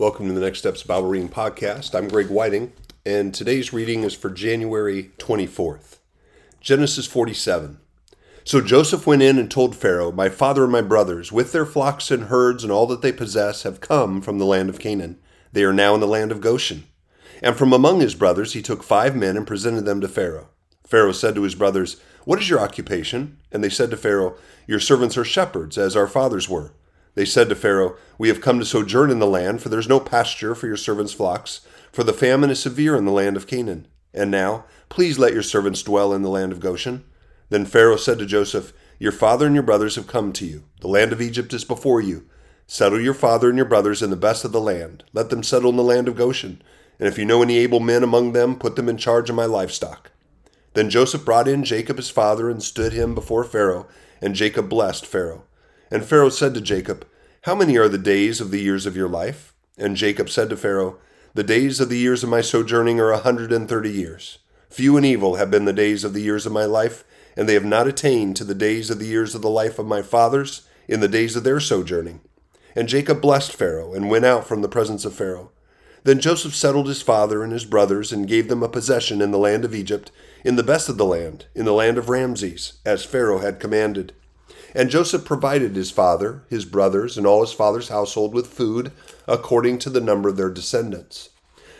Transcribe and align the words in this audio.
Welcome 0.00 0.28
to 0.28 0.32
the 0.32 0.40
Next 0.40 0.60
Steps 0.60 0.82
Bible 0.82 1.08
Reading 1.08 1.28
Podcast. 1.28 1.94
I'm 1.94 2.08
Greg 2.08 2.30
Whiting, 2.30 2.72
and 3.04 3.34
today's 3.34 3.74
reading 3.74 4.02
is 4.02 4.14
for 4.14 4.30
January 4.30 5.10
24th. 5.18 5.98
Genesis 6.58 7.06
47. 7.06 7.78
So 8.42 8.62
Joseph 8.62 9.06
went 9.06 9.20
in 9.20 9.38
and 9.38 9.50
told 9.50 9.76
Pharaoh, 9.76 10.10
My 10.10 10.30
father 10.30 10.62
and 10.62 10.72
my 10.72 10.80
brothers, 10.80 11.32
with 11.32 11.52
their 11.52 11.66
flocks 11.66 12.10
and 12.10 12.28
herds 12.28 12.64
and 12.64 12.72
all 12.72 12.86
that 12.86 13.02
they 13.02 13.12
possess, 13.12 13.62
have 13.64 13.82
come 13.82 14.22
from 14.22 14.38
the 14.38 14.46
land 14.46 14.70
of 14.70 14.78
Canaan. 14.78 15.18
They 15.52 15.64
are 15.64 15.72
now 15.74 15.92
in 15.92 16.00
the 16.00 16.06
land 16.06 16.32
of 16.32 16.40
Goshen. 16.40 16.84
And 17.42 17.54
from 17.54 17.74
among 17.74 18.00
his 18.00 18.14
brothers 18.14 18.54
he 18.54 18.62
took 18.62 18.82
five 18.82 19.14
men 19.14 19.36
and 19.36 19.46
presented 19.46 19.84
them 19.84 20.00
to 20.00 20.08
Pharaoh. 20.08 20.48
Pharaoh 20.86 21.12
said 21.12 21.34
to 21.34 21.42
his 21.42 21.54
brothers, 21.54 22.00
What 22.24 22.38
is 22.38 22.48
your 22.48 22.60
occupation? 22.60 23.36
And 23.52 23.62
they 23.62 23.68
said 23.68 23.90
to 23.90 23.98
Pharaoh, 23.98 24.36
Your 24.66 24.80
servants 24.80 25.18
are 25.18 25.26
shepherds, 25.26 25.76
as 25.76 25.94
our 25.94 26.06
fathers 26.06 26.48
were. 26.48 26.72
They 27.14 27.24
said 27.24 27.48
to 27.48 27.54
Pharaoh, 27.54 27.96
We 28.18 28.28
have 28.28 28.40
come 28.40 28.58
to 28.58 28.64
sojourn 28.64 29.10
in 29.10 29.18
the 29.18 29.26
land, 29.26 29.62
for 29.62 29.68
there 29.68 29.80
is 29.80 29.88
no 29.88 30.00
pasture 30.00 30.54
for 30.54 30.66
your 30.66 30.76
servants' 30.76 31.12
flocks, 31.12 31.60
for 31.92 32.04
the 32.04 32.12
famine 32.12 32.50
is 32.50 32.60
severe 32.60 32.96
in 32.96 33.04
the 33.04 33.12
land 33.12 33.36
of 33.36 33.46
Canaan. 33.46 33.88
And 34.14 34.30
now, 34.30 34.64
please 34.88 35.18
let 35.18 35.32
your 35.32 35.42
servants 35.42 35.82
dwell 35.82 36.12
in 36.12 36.22
the 36.22 36.28
land 36.28 36.52
of 36.52 36.60
Goshen. 36.60 37.04
Then 37.48 37.66
Pharaoh 37.66 37.96
said 37.96 38.18
to 38.18 38.26
Joseph, 38.26 38.72
Your 38.98 39.12
father 39.12 39.46
and 39.46 39.54
your 39.54 39.64
brothers 39.64 39.96
have 39.96 40.06
come 40.06 40.32
to 40.34 40.46
you. 40.46 40.64
The 40.80 40.88
land 40.88 41.12
of 41.12 41.20
Egypt 41.20 41.52
is 41.52 41.64
before 41.64 42.00
you. 42.00 42.26
Settle 42.66 43.00
your 43.00 43.14
father 43.14 43.48
and 43.48 43.56
your 43.56 43.66
brothers 43.66 44.02
in 44.02 44.10
the 44.10 44.16
best 44.16 44.44
of 44.44 44.52
the 44.52 44.60
land. 44.60 45.02
Let 45.12 45.30
them 45.30 45.42
settle 45.42 45.70
in 45.70 45.76
the 45.76 45.82
land 45.82 46.06
of 46.06 46.14
Goshen. 46.14 46.62
And 47.00 47.08
if 47.08 47.18
you 47.18 47.24
know 47.24 47.42
any 47.42 47.58
able 47.58 47.80
men 47.80 48.04
among 48.04 48.32
them, 48.32 48.56
put 48.56 48.76
them 48.76 48.88
in 48.88 48.96
charge 48.96 49.28
of 49.28 49.36
my 49.36 49.46
livestock. 49.46 50.12
Then 50.74 50.90
Joseph 50.90 51.24
brought 51.24 51.48
in 51.48 51.64
Jacob 51.64 51.96
his 51.96 52.10
father 52.10 52.48
and 52.48 52.62
stood 52.62 52.92
him 52.92 53.14
before 53.14 53.42
Pharaoh, 53.42 53.88
and 54.20 54.36
Jacob 54.36 54.68
blessed 54.68 55.04
Pharaoh. 55.04 55.44
And 55.90 56.04
Pharaoh 56.04 56.28
said 56.28 56.54
to 56.54 56.60
Jacob, 56.60 57.06
How 57.42 57.54
many 57.54 57.76
are 57.76 57.88
the 57.88 57.98
days 57.98 58.40
of 58.40 58.50
the 58.50 58.60
years 58.60 58.86
of 58.86 58.96
your 58.96 59.08
life? 59.08 59.52
And 59.76 59.96
Jacob 59.96 60.30
said 60.30 60.48
to 60.50 60.56
Pharaoh, 60.56 60.98
The 61.34 61.42
days 61.42 61.80
of 61.80 61.88
the 61.88 61.98
years 61.98 62.22
of 62.22 62.30
my 62.30 62.42
sojourning 62.42 63.00
are 63.00 63.10
a 63.10 63.18
hundred 63.18 63.52
and 63.52 63.68
thirty 63.68 63.90
years. 63.90 64.38
Few 64.68 64.96
and 64.96 65.04
evil 65.04 65.34
have 65.34 65.50
been 65.50 65.64
the 65.64 65.72
days 65.72 66.04
of 66.04 66.12
the 66.12 66.22
years 66.22 66.46
of 66.46 66.52
my 66.52 66.64
life, 66.64 67.02
and 67.36 67.48
they 67.48 67.54
have 67.54 67.64
not 67.64 67.88
attained 67.88 68.36
to 68.36 68.44
the 68.44 68.54
days 68.54 68.88
of 68.88 69.00
the 69.00 69.06
years 69.06 69.34
of 69.34 69.42
the 69.42 69.50
life 69.50 69.80
of 69.80 69.86
my 69.86 70.00
fathers 70.00 70.62
in 70.86 71.00
the 71.00 71.08
days 71.08 71.34
of 71.34 71.42
their 71.42 71.58
sojourning. 71.58 72.20
And 72.76 72.88
Jacob 72.88 73.20
blessed 73.20 73.52
Pharaoh, 73.52 73.92
and 73.92 74.08
went 74.08 74.24
out 74.24 74.46
from 74.46 74.62
the 74.62 74.68
presence 74.68 75.04
of 75.04 75.14
Pharaoh. 75.14 75.50
Then 76.04 76.20
Joseph 76.20 76.54
settled 76.54 76.86
his 76.86 77.02
father 77.02 77.42
and 77.42 77.52
his 77.52 77.64
brothers, 77.64 78.12
and 78.12 78.28
gave 78.28 78.48
them 78.48 78.62
a 78.62 78.68
possession 78.68 79.20
in 79.20 79.32
the 79.32 79.38
land 79.38 79.64
of 79.64 79.74
Egypt, 79.74 80.12
in 80.44 80.54
the 80.54 80.62
best 80.62 80.88
of 80.88 80.98
the 80.98 81.04
land, 81.04 81.46
in 81.54 81.64
the 81.64 81.72
land 81.72 81.98
of 81.98 82.08
Ramses, 82.08 82.74
as 82.86 83.04
Pharaoh 83.04 83.38
had 83.38 83.58
commanded. 83.58 84.12
And 84.74 84.90
Joseph 84.90 85.24
provided 85.24 85.74
his 85.74 85.90
father, 85.90 86.44
his 86.48 86.64
brothers, 86.64 87.18
and 87.18 87.26
all 87.26 87.40
his 87.40 87.52
father's 87.52 87.88
household 87.88 88.32
with 88.32 88.46
food 88.46 88.92
according 89.26 89.78
to 89.80 89.90
the 89.90 90.00
number 90.00 90.28
of 90.28 90.36
their 90.36 90.50
descendants. 90.50 91.30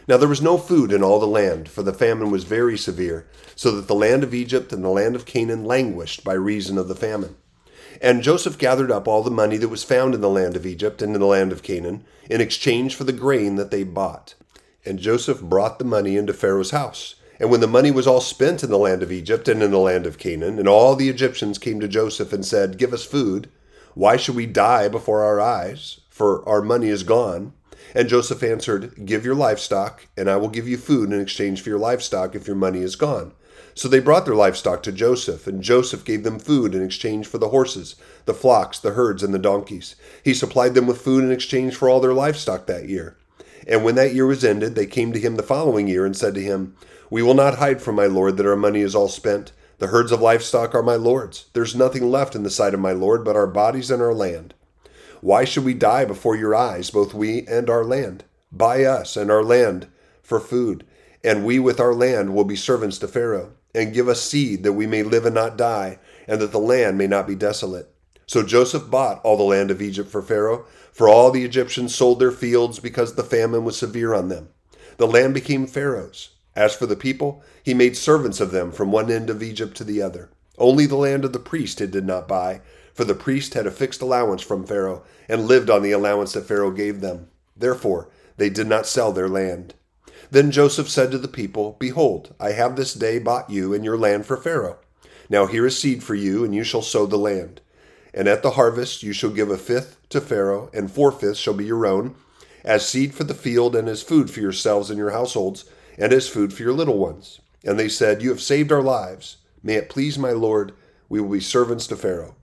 Now 0.08 0.16
there 0.16 0.28
was 0.28 0.42
no 0.42 0.58
food 0.58 0.92
in 0.92 1.04
all 1.04 1.20
the 1.20 1.26
land, 1.26 1.68
for 1.68 1.82
the 1.82 1.92
famine 1.92 2.30
was 2.30 2.44
very 2.44 2.76
severe, 2.76 3.28
so 3.54 3.70
that 3.72 3.86
the 3.86 3.94
land 3.94 4.24
of 4.24 4.34
Egypt 4.34 4.72
and 4.72 4.82
the 4.82 4.88
land 4.88 5.14
of 5.14 5.24
Canaan 5.24 5.64
languished 5.64 6.24
by 6.24 6.32
reason 6.32 6.78
of 6.78 6.88
the 6.88 6.96
famine. 6.96 7.36
And 8.02 8.22
Joseph 8.22 8.58
gathered 8.58 8.90
up 8.90 9.06
all 9.06 9.22
the 9.22 9.30
money 9.30 9.56
that 9.58 9.68
was 9.68 9.84
found 9.84 10.14
in 10.14 10.20
the 10.20 10.28
land 10.28 10.56
of 10.56 10.66
Egypt 10.66 11.02
and 11.02 11.14
in 11.14 11.20
the 11.20 11.26
land 11.26 11.52
of 11.52 11.62
Canaan, 11.62 12.04
in 12.28 12.40
exchange 12.40 12.94
for 12.94 13.04
the 13.04 13.12
grain 13.12 13.56
that 13.56 13.70
they 13.70 13.84
bought. 13.84 14.34
And 14.84 14.98
Joseph 14.98 15.42
brought 15.42 15.78
the 15.78 15.84
money 15.84 16.16
into 16.16 16.32
Pharaoh's 16.32 16.70
house. 16.70 17.14
And 17.40 17.50
when 17.50 17.60
the 17.60 17.66
money 17.66 17.90
was 17.90 18.06
all 18.06 18.20
spent 18.20 18.62
in 18.62 18.68
the 18.68 18.76
land 18.76 19.02
of 19.02 19.10
Egypt 19.10 19.48
and 19.48 19.62
in 19.62 19.70
the 19.70 19.78
land 19.78 20.04
of 20.04 20.18
Canaan, 20.18 20.58
and 20.58 20.68
all 20.68 20.94
the 20.94 21.08
Egyptians 21.08 21.58
came 21.58 21.80
to 21.80 21.88
Joseph 21.88 22.34
and 22.34 22.44
said, 22.44 22.76
Give 22.76 22.92
us 22.92 23.04
food. 23.04 23.48
Why 23.94 24.18
should 24.18 24.36
we 24.36 24.44
die 24.44 24.88
before 24.88 25.22
our 25.22 25.40
eyes? 25.40 26.00
For 26.10 26.46
our 26.46 26.60
money 26.60 26.88
is 26.88 27.02
gone. 27.02 27.54
And 27.94 28.10
Joseph 28.10 28.42
answered, 28.42 29.06
Give 29.06 29.24
your 29.24 29.34
livestock, 29.34 30.06
and 30.18 30.28
I 30.28 30.36
will 30.36 30.50
give 30.50 30.68
you 30.68 30.76
food 30.76 31.10
in 31.12 31.18
exchange 31.20 31.62
for 31.62 31.70
your 31.70 31.78
livestock 31.78 32.34
if 32.34 32.46
your 32.46 32.56
money 32.56 32.80
is 32.80 32.94
gone. 32.94 33.32
So 33.74 33.88
they 33.88 34.00
brought 34.00 34.26
their 34.26 34.34
livestock 34.34 34.82
to 34.82 34.92
Joseph, 34.92 35.46
and 35.46 35.62
Joseph 35.62 36.04
gave 36.04 36.24
them 36.24 36.38
food 36.38 36.74
in 36.74 36.84
exchange 36.84 37.26
for 37.26 37.38
the 37.38 37.48
horses, 37.48 37.96
the 38.26 38.34
flocks, 38.34 38.78
the 38.78 38.90
herds, 38.90 39.22
and 39.22 39.32
the 39.32 39.38
donkeys. 39.38 39.96
He 40.22 40.34
supplied 40.34 40.74
them 40.74 40.86
with 40.86 41.00
food 41.00 41.24
in 41.24 41.32
exchange 41.32 41.74
for 41.74 41.88
all 41.88 42.00
their 42.00 42.12
livestock 42.12 42.66
that 42.66 42.88
year. 42.88 43.16
And 43.66 43.82
when 43.82 43.94
that 43.94 44.14
year 44.14 44.26
was 44.26 44.44
ended, 44.44 44.74
they 44.74 44.86
came 44.86 45.12
to 45.14 45.20
him 45.20 45.36
the 45.36 45.42
following 45.42 45.88
year 45.88 46.04
and 46.04 46.16
said 46.16 46.34
to 46.34 46.42
him, 46.42 46.76
We 47.10 47.22
will 47.22 47.34
not 47.34 47.58
hide 47.58 47.82
from 47.82 47.96
my 47.96 48.06
lord 48.06 48.36
that 48.36 48.46
our 48.46 48.56
money 48.56 48.80
is 48.80 48.94
all 48.94 49.08
spent. 49.08 49.52
The 49.78 49.88
herds 49.88 50.12
of 50.12 50.20
livestock 50.20 50.74
are 50.74 50.82
my 50.82 50.94
lord's. 50.94 51.46
There's 51.52 51.74
nothing 51.74 52.08
left 52.08 52.36
in 52.36 52.44
the 52.44 52.50
sight 52.50 52.72
of 52.72 52.80
my 52.80 52.92
lord 52.92 53.24
but 53.24 53.34
our 53.34 53.48
bodies 53.48 53.90
and 53.90 54.00
our 54.00 54.14
land. 54.14 54.54
Why 55.20 55.44
should 55.44 55.64
we 55.64 55.74
die 55.74 56.04
before 56.04 56.36
your 56.36 56.54
eyes, 56.54 56.90
both 56.90 57.12
we 57.12 57.46
and 57.46 57.68
our 57.68 57.84
land? 57.84 58.24
Buy 58.52 58.84
us 58.84 59.16
and 59.16 59.30
our 59.30 59.42
land 59.42 59.88
for 60.22 60.38
food, 60.38 60.86
and 61.24 61.44
we 61.44 61.58
with 61.58 61.80
our 61.80 61.94
land 61.94 62.34
will 62.34 62.44
be 62.44 62.56
servants 62.56 62.98
to 62.98 63.08
Pharaoh, 63.08 63.52
and 63.74 63.92
give 63.92 64.08
us 64.08 64.22
seed 64.22 64.62
that 64.62 64.72
we 64.74 64.86
may 64.86 65.02
live 65.02 65.26
and 65.26 65.34
not 65.34 65.58
die, 65.58 65.98
and 66.28 66.40
that 66.40 66.52
the 66.52 66.58
land 66.58 66.96
may 66.96 67.06
not 67.06 67.26
be 67.26 67.34
desolate. 67.34 67.92
So 68.26 68.42
Joseph 68.44 68.90
bought 68.90 69.20
all 69.24 69.36
the 69.36 69.42
land 69.42 69.70
of 69.70 69.82
Egypt 69.82 70.08
for 70.08 70.22
Pharaoh, 70.22 70.64
for 70.92 71.08
all 71.08 71.30
the 71.30 71.44
Egyptians 71.44 71.94
sold 71.94 72.20
their 72.20 72.30
fields 72.30 72.78
because 72.78 73.14
the 73.14 73.24
famine 73.24 73.64
was 73.64 73.76
severe 73.76 74.14
on 74.14 74.28
them. 74.28 74.50
The 74.98 75.08
land 75.08 75.34
became 75.34 75.66
Pharaoh's. 75.66 76.30
As 76.56 76.74
for 76.74 76.86
the 76.86 76.96
people, 76.96 77.42
he 77.62 77.74
made 77.74 77.96
servants 77.96 78.40
of 78.40 78.50
them 78.50 78.72
from 78.72 78.90
one 78.90 79.10
end 79.10 79.30
of 79.30 79.42
Egypt 79.42 79.76
to 79.76 79.84
the 79.84 80.02
other. 80.02 80.30
Only 80.58 80.86
the 80.86 80.96
land 80.96 81.24
of 81.24 81.32
the 81.32 81.38
priest 81.38 81.78
he 81.78 81.86
did 81.86 82.04
not 82.04 82.28
buy, 82.28 82.60
for 82.92 83.04
the 83.04 83.14
priest 83.14 83.54
had 83.54 83.66
a 83.66 83.70
fixed 83.70 84.02
allowance 84.02 84.42
from 84.42 84.66
Pharaoh, 84.66 85.02
and 85.28 85.46
lived 85.46 85.70
on 85.70 85.82
the 85.82 85.92
allowance 85.92 86.32
that 86.32 86.46
Pharaoh 86.46 86.70
gave 86.70 87.00
them. 87.00 87.28
Therefore, 87.56 88.08
they 88.36 88.50
did 88.50 88.66
not 88.66 88.86
sell 88.86 89.12
their 89.12 89.28
land. 89.28 89.74
Then 90.30 90.50
Joseph 90.50 90.88
said 90.88 91.10
to 91.10 91.18
the 91.18 91.28
people, 91.28 91.76
Behold, 91.78 92.34
I 92.38 92.52
have 92.52 92.76
this 92.76 92.94
day 92.94 93.18
bought 93.18 93.50
you 93.50 93.72
and 93.72 93.84
your 93.84 93.96
land 93.96 94.26
for 94.26 94.36
Pharaoh. 94.36 94.78
Now 95.28 95.46
here 95.46 95.66
is 95.66 95.78
seed 95.78 96.02
for 96.02 96.14
you, 96.14 96.44
and 96.44 96.54
you 96.54 96.64
shall 96.64 96.82
sow 96.82 97.06
the 97.06 97.16
land. 97.16 97.60
And 98.12 98.28
at 98.28 98.42
the 98.42 98.52
harvest 98.52 99.02
you 99.02 99.12
shall 99.12 99.30
give 99.30 99.50
a 99.50 99.56
fifth 99.56 99.96
to 100.10 100.20
Pharaoh, 100.20 100.70
and 100.74 100.90
four 100.90 101.12
fifths 101.12 101.38
shall 101.38 101.54
be 101.54 101.64
your 101.64 101.86
own, 101.86 102.16
as 102.64 102.86
seed 102.86 103.14
for 103.14 103.24
the 103.24 103.34
field, 103.34 103.76
and 103.76 103.88
as 103.88 104.02
food 104.02 104.30
for 104.30 104.40
yourselves 104.40 104.90
and 104.90 104.98
your 104.98 105.10
households, 105.10 105.64
and 106.00 106.12
as 106.12 106.28
food 106.28 106.52
for 106.52 106.62
your 106.62 106.72
little 106.72 106.98
ones. 106.98 107.40
And 107.62 107.78
they 107.78 107.88
said, 107.88 108.22
You 108.22 108.30
have 108.30 108.40
saved 108.40 108.72
our 108.72 108.82
lives. 108.82 109.36
May 109.62 109.74
it 109.74 109.90
please 109.90 110.18
my 110.18 110.32
Lord, 110.32 110.72
we 111.08 111.20
will 111.20 111.28
be 111.28 111.40
servants 111.40 111.86
to 111.88 111.96
Pharaoh. 111.96 112.34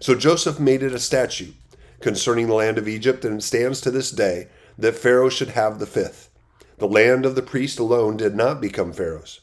So 0.00 0.14
Joseph 0.14 0.58
made 0.58 0.82
it 0.82 0.94
a 0.94 0.98
statute 0.98 1.54
concerning 2.00 2.48
the 2.48 2.54
land 2.54 2.78
of 2.78 2.88
Egypt, 2.88 3.24
and 3.24 3.38
it 3.38 3.42
stands 3.42 3.80
to 3.82 3.90
this 3.90 4.10
day 4.10 4.48
that 4.78 4.96
Pharaoh 4.96 5.28
should 5.28 5.50
have 5.50 5.78
the 5.78 5.86
fifth. 5.86 6.30
The 6.78 6.88
land 6.88 7.24
of 7.24 7.34
the 7.34 7.42
priest 7.42 7.78
alone 7.78 8.16
did 8.16 8.34
not 8.34 8.60
become 8.60 8.92
Pharaoh's. 8.92 9.40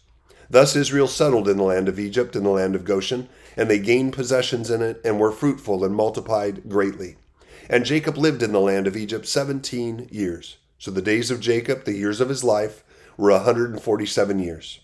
Thus 0.49 0.75
Israel 0.75 1.07
settled 1.07 1.47
in 1.47 1.57
the 1.57 1.63
land 1.63 1.87
of 1.87 1.99
Egypt 1.99 2.35
and 2.35 2.45
the 2.45 2.49
land 2.49 2.75
of 2.75 2.83
Goshen, 2.83 3.29
and 3.55 3.69
they 3.69 3.79
gained 3.79 4.13
possessions 4.13 4.69
in 4.69 4.81
it, 4.81 4.99
and 5.05 5.19
were 5.19 5.31
fruitful 5.31 5.85
and 5.85 5.95
multiplied 5.95 6.67
greatly. 6.67 7.15
And 7.69 7.85
Jacob 7.85 8.17
lived 8.17 8.43
in 8.43 8.51
the 8.51 8.59
land 8.59 8.87
of 8.87 8.97
Egypt 8.97 9.27
seventeen 9.27 10.09
years. 10.11 10.57
So 10.77 10.91
the 10.91 11.01
days 11.01 11.31
of 11.31 11.39
Jacob, 11.39 11.85
the 11.85 11.93
years 11.93 12.19
of 12.19 12.29
his 12.29 12.43
life, 12.43 12.83
were 13.21 13.29
a 13.29 13.39
hundred 13.39 13.69
and 13.69 13.79
forty 13.79 14.05
seven 14.07 14.39
years. 14.39 14.79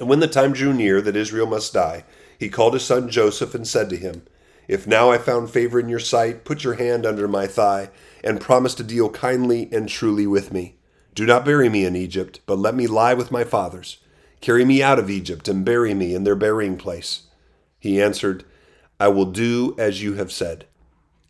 And 0.00 0.08
when 0.08 0.20
the 0.20 0.26
time 0.26 0.54
drew 0.54 0.72
near 0.72 1.02
that 1.02 1.14
Israel 1.14 1.46
must 1.46 1.74
die, 1.74 2.04
he 2.38 2.48
called 2.48 2.72
his 2.72 2.84
son 2.84 3.10
Joseph 3.10 3.54
and 3.54 3.68
said 3.68 3.90
to 3.90 3.98
him, 3.98 4.22
If 4.66 4.86
now 4.86 5.10
I 5.10 5.18
found 5.18 5.50
favor 5.50 5.78
in 5.78 5.90
your 5.90 5.98
sight, 5.98 6.46
put 6.46 6.64
your 6.64 6.74
hand 6.74 7.04
under 7.04 7.28
my 7.28 7.46
thigh, 7.46 7.90
and 8.24 8.40
promise 8.40 8.74
to 8.76 8.82
deal 8.82 9.10
kindly 9.10 9.68
and 9.70 9.90
truly 9.90 10.26
with 10.26 10.54
me. 10.54 10.76
Do 11.14 11.26
not 11.26 11.44
bury 11.44 11.68
me 11.68 11.84
in 11.84 11.96
Egypt, 11.96 12.40
but 12.46 12.58
let 12.58 12.74
me 12.74 12.86
lie 12.86 13.12
with 13.12 13.30
my 13.30 13.44
fathers. 13.44 13.98
Carry 14.40 14.64
me 14.64 14.82
out 14.82 14.98
of 14.98 15.10
Egypt 15.10 15.48
and 15.48 15.66
bury 15.66 15.92
me 15.92 16.14
in 16.14 16.24
their 16.24 16.34
burying 16.34 16.78
place. 16.78 17.26
He 17.78 18.00
answered, 18.00 18.42
I 18.98 19.08
will 19.08 19.26
do 19.26 19.76
as 19.78 20.02
you 20.02 20.14
have 20.14 20.32
said. 20.32 20.64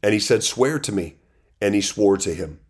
And 0.00 0.12
he 0.12 0.20
said, 0.20 0.44
Swear 0.44 0.78
to 0.78 0.92
me. 0.92 1.16
And 1.60 1.74
he 1.74 1.80
swore 1.80 2.18
to 2.18 2.32
him. 2.32 2.60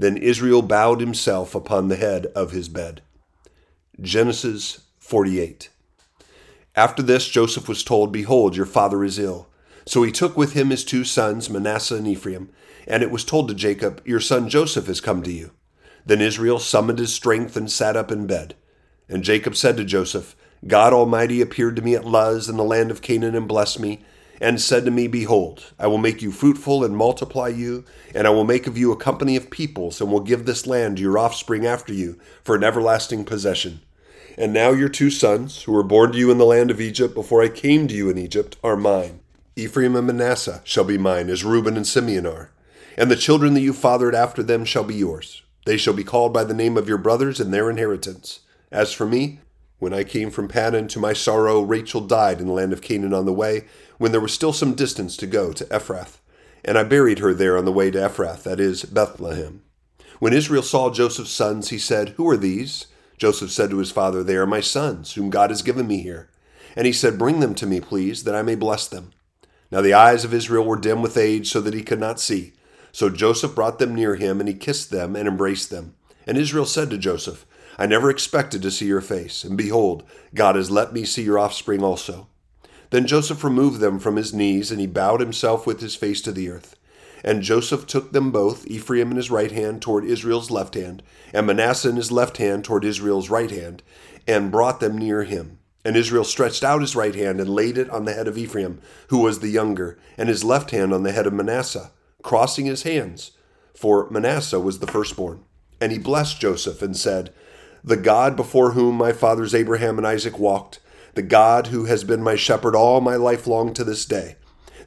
Then 0.00 0.16
Israel 0.16 0.62
bowed 0.62 1.02
himself 1.02 1.54
upon 1.54 1.88
the 1.88 1.96
head 1.96 2.24
of 2.34 2.52
his 2.52 2.70
bed. 2.70 3.02
Genesis 4.00 4.80
48. 4.98 5.68
After 6.74 7.02
this, 7.02 7.28
Joseph 7.28 7.68
was 7.68 7.84
told, 7.84 8.10
Behold, 8.10 8.56
your 8.56 8.64
father 8.64 9.04
is 9.04 9.18
ill. 9.18 9.48
So 9.84 10.02
he 10.02 10.10
took 10.10 10.38
with 10.38 10.54
him 10.54 10.70
his 10.70 10.86
two 10.86 11.04
sons, 11.04 11.50
Manasseh 11.50 11.96
and 11.96 12.08
Ephraim, 12.08 12.48
and 12.86 13.02
it 13.02 13.10
was 13.10 13.26
told 13.26 13.48
to 13.48 13.54
Jacob, 13.54 14.00
Your 14.06 14.20
son 14.20 14.48
Joseph 14.48 14.86
has 14.86 15.02
come 15.02 15.22
to 15.22 15.30
you. 15.30 15.50
Then 16.06 16.22
Israel 16.22 16.58
summoned 16.58 16.98
his 16.98 17.12
strength 17.12 17.54
and 17.54 17.70
sat 17.70 17.94
up 17.94 18.10
in 18.10 18.26
bed. 18.26 18.54
And 19.06 19.22
Jacob 19.22 19.54
said 19.54 19.76
to 19.76 19.84
Joseph, 19.84 20.34
God 20.66 20.94
Almighty 20.94 21.42
appeared 21.42 21.76
to 21.76 21.82
me 21.82 21.94
at 21.94 22.06
Luz 22.06 22.48
in 22.48 22.56
the 22.56 22.64
land 22.64 22.90
of 22.90 23.02
Canaan 23.02 23.34
and 23.34 23.46
blessed 23.46 23.78
me, 23.78 24.02
and 24.40 24.60
said 24.60 24.84
to 24.84 24.90
me, 24.90 25.06
Behold, 25.06 25.72
I 25.78 25.86
will 25.86 25.98
make 25.98 26.22
you 26.22 26.32
fruitful 26.32 26.82
and 26.82 26.96
multiply 26.96 27.48
you, 27.48 27.84
and 28.14 28.26
I 28.26 28.30
will 28.30 28.44
make 28.44 28.66
of 28.66 28.78
you 28.78 28.90
a 28.90 28.96
company 28.96 29.36
of 29.36 29.50
peoples, 29.50 30.00
and 30.00 30.10
will 30.10 30.20
give 30.20 30.46
this 30.46 30.66
land 30.66 30.96
to 30.96 31.02
your 31.02 31.18
offspring 31.18 31.66
after 31.66 31.92
you 31.92 32.18
for 32.42 32.56
an 32.56 32.64
everlasting 32.64 33.24
possession. 33.24 33.80
And 34.38 34.52
now 34.52 34.70
your 34.70 34.88
two 34.88 35.10
sons, 35.10 35.64
who 35.64 35.72
were 35.72 35.82
born 35.82 36.12
to 36.12 36.18
you 36.18 36.30
in 36.30 36.38
the 36.38 36.46
land 36.46 36.70
of 36.70 36.80
Egypt 36.80 37.14
before 37.14 37.42
I 37.42 37.48
came 37.48 37.86
to 37.88 37.94
you 37.94 38.08
in 38.08 38.16
Egypt, 38.16 38.56
are 38.64 38.76
mine. 38.76 39.20
Ephraim 39.56 39.94
and 39.94 40.06
Manasseh 40.06 40.62
shall 40.64 40.84
be 40.84 40.96
mine, 40.96 41.28
as 41.28 41.44
Reuben 41.44 41.76
and 41.76 41.86
Simeon 41.86 42.26
are. 42.26 42.50
And 42.96 43.10
the 43.10 43.16
children 43.16 43.52
that 43.54 43.60
you 43.60 43.74
fathered 43.74 44.14
after 44.14 44.42
them 44.42 44.64
shall 44.64 44.84
be 44.84 44.94
yours. 44.94 45.42
They 45.66 45.76
shall 45.76 45.94
be 45.94 46.04
called 46.04 46.32
by 46.32 46.44
the 46.44 46.54
name 46.54 46.76
of 46.78 46.88
your 46.88 46.98
brothers 46.98 47.40
and 47.40 47.52
their 47.52 47.68
inheritance. 47.68 48.40
As 48.72 48.92
for 48.92 49.04
me, 49.04 49.40
when 49.80 49.92
I 49.92 50.04
came 50.04 50.30
from 50.30 50.46
Paddan, 50.46 50.88
to 50.90 51.00
my 51.00 51.14
sorrow, 51.14 51.62
Rachel 51.62 52.02
died 52.02 52.38
in 52.38 52.46
the 52.46 52.52
land 52.52 52.72
of 52.72 52.82
Canaan 52.82 53.14
on 53.14 53.24
the 53.24 53.32
way, 53.32 53.64
when 53.98 54.12
there 54.12 54.20
was 54.20 54.32
still 54.32 54.52
some 54.52 54.74
distance 54.74 55.16
to 55.16 55.26
go 55.26 55.52
to 55.52 55.64
Ephrath. 55.64 56.18
And 56.64 56.78
I 56.78 56.84
buried 56.84 57.18
her 57.18 57.32
there 57.32 57.56
on 57.56 57.64
the 57.64 57.72
way 57.72 57.90
to 57.90 57.98
Ephrath, 57.98 58.42
that 58.42 58.60
is, 58.60 58.84
Bethlehem. 58.84 59.62
When 60.18 60.34
Israel 60.34 60.62
saw 60.62 60.90
Joseph's 60.90 61.30
sons, 61.30 61.70
he 61.70 61.78
said, 61.78 62.10
Who 62.10 62.28
are 62.28 62.36
these? 62.36 62.88
Joseph 63.16 63.50
said 63.50 63.70
to 63.70 63.78
his 63.78 63.90
father, 63.90 64.22
They 64.22 64.36
are 64.36 64.46
my 64.46 64.60
sons, 64.60 65.14
whom 65.14 65.30
God 65.30 65.48
has 65.48 65.62
given 65.62 65.86
me 65.86 66.02
here. 66.02 66.28
And 66.76 66.86
he 66.86 66.92
said, 66.92 67.18
Bring 67.18 67.40
them 67.40 67.54
to 67.54 67.66
me, 67.66 67.80
please, 67.80 68.24
that 68.24 68.34
I 68.34 68.42
may 68.42 68.56
bless 68.56 68.86
them. 68.86 69.12
Now 69.70 69.80
the 69.80 69.94
eyes 69.94 70.26
of 70.26 70.34
Israel 70.34 70.66
were 70.66 70.76
dim 70.76 71.00
with 71.00 71.16
age, 71.16 71.50
so 71.50 71.62
that 71.62 71.74
he 71.74 71.82
could 71.82 72.00
not 72.00 72.20
see. 72.20 72.52
So 72.92 73.08
Joseph 73.08 73.54
brought 73.54 73.78
them 73.78 73.94
near 73.94 74.16
him, 74.16 74.40
and 74.40 74.48
he 74.48 74.54
kissed 74.54 74.90
them 74.90 75.16
and 75.16 75.26
embraced 75.26 75.70
them. 75.70 75.94
And 76.26 76.36
Israel 76.36 76.66
said 76.66 76.90
to 76.90 76.98
Joseph, 76.98 77.46
I 77.80 77.86
never 77.86 78.10
expected 78.10 78.60
to 78.60 78.70
see 78.70 78.84
your 78.84 79.00
face, 79.00 79.42
and 79.42 79.56
behold, 79.56 80.04
God 80.34 80.54
has 80.54 80.70
let 80.70 80.92
me 80.92 81.06
see 81.06 81.22
your 81.22 81.38
offspring 81.38 81.82
also. 81.82 82.28
Then 82.90 83.06
Joseph 83.06 83.42
removed 83.42 83.80
them 83.80 83.98
from 83.98 84.16
his 84.16 84.34
knees, 84.34 84.70
and 84.70 84.78
he 84.78 84.86
bowed 84.86 85.20
himself 85.20 85.66
with 85.66 85.80
his 85.80 85.96
face 85.96 86.20
to 86.22 86.32
the 86.32 86.50
earth. 86.50 86.76
And 87.24 87.40
Joseph 87.40 87.86
took 87.86 88.12
them 88.12 88.30
both, 88.30 88.66
Ephraim 88.66 89.10
in 89.10 89.16
his 89.16 89.30
right 89.30 89.50
hand 89.50 89.80
toward 89.80 90.04
Israel's 90.04 90.50
left 90.50 90.74
hand, 90.74 91.02
and 91.32 91.46
Manasseh 91.46 91.88
in 91.88 91.96
his 91.96 92.12
left 92.12 92.36
hand 92.36 92.64
toward 92.64 92.84
Israel's 92.84 93.30
right 93.30 93.50
hand, 93.50 93.82
and 94.28 94.52
brought 94.52 94.80
them 94.80 94.98
near 94.98 95.24
him. 95.24 95.58
And 95.82 95.96
Israel 95.96 96.24
stretched 96.24 96.62
out 96.62 96.82
his 96.82 96.94
right 96.94 97.14
hand 97.14 97.40
and 97.40 97.48
laid 97.48 97.78
it 97.78 97.88
on 97.88 98.04
the 98.04 98.12
head 98.12 98.28
of 98.28 98.36
Ephraim, 98.36 98.82
who 99.08 99.20
was 99.20 99.40
the 99.40 99.48
younger, 99.48 99.98
and 100.18 100.28
his 100.28 100.44
left 100.44 100.70
hand 100.70 100.92
on 100.92 101.02
the 101.02 101.12
head 101.12 101.26
of 101.26 101.32
Manasseh 101.32 101.92
crossing 102.22 102.66
his 102.66 102.82
hands, 102.82 103.32
for 103.74 104.10
Manasseh 104.10 104.60
was 104.60 104.80
the 104.80 104.86
firstborn. 104.86 105.42
And 105.80 105.92
he 105.92 105.98
blessed 105.98 106.38
Joseph 106.38 106.82
and 106.82 106.94
said, 106.94 107.32
The 107.82 107.96
God 107.96 108.36
before 108.36 108.72
whom 108.72 108.96
my 108.96 109.12
fathers 109.12 109.54
Abraham 109.54 109.98
and 109.98 110.06
Isaac 110.06 110.38
walked, 110.38 110.80
the 111.14 111.22
God 111.22 111.68
who 111.68 111.86
has 111.86 112.04
been 112.04 112.22
my 112.22 112.36
shepherd 112.36 112.76
all 112.76 113.00
my 113.00 113.16
life 113.16 113.46
long 113.46 113.72
to 113.74 113.84
this 113.84 114.04
day, 114.04 114.36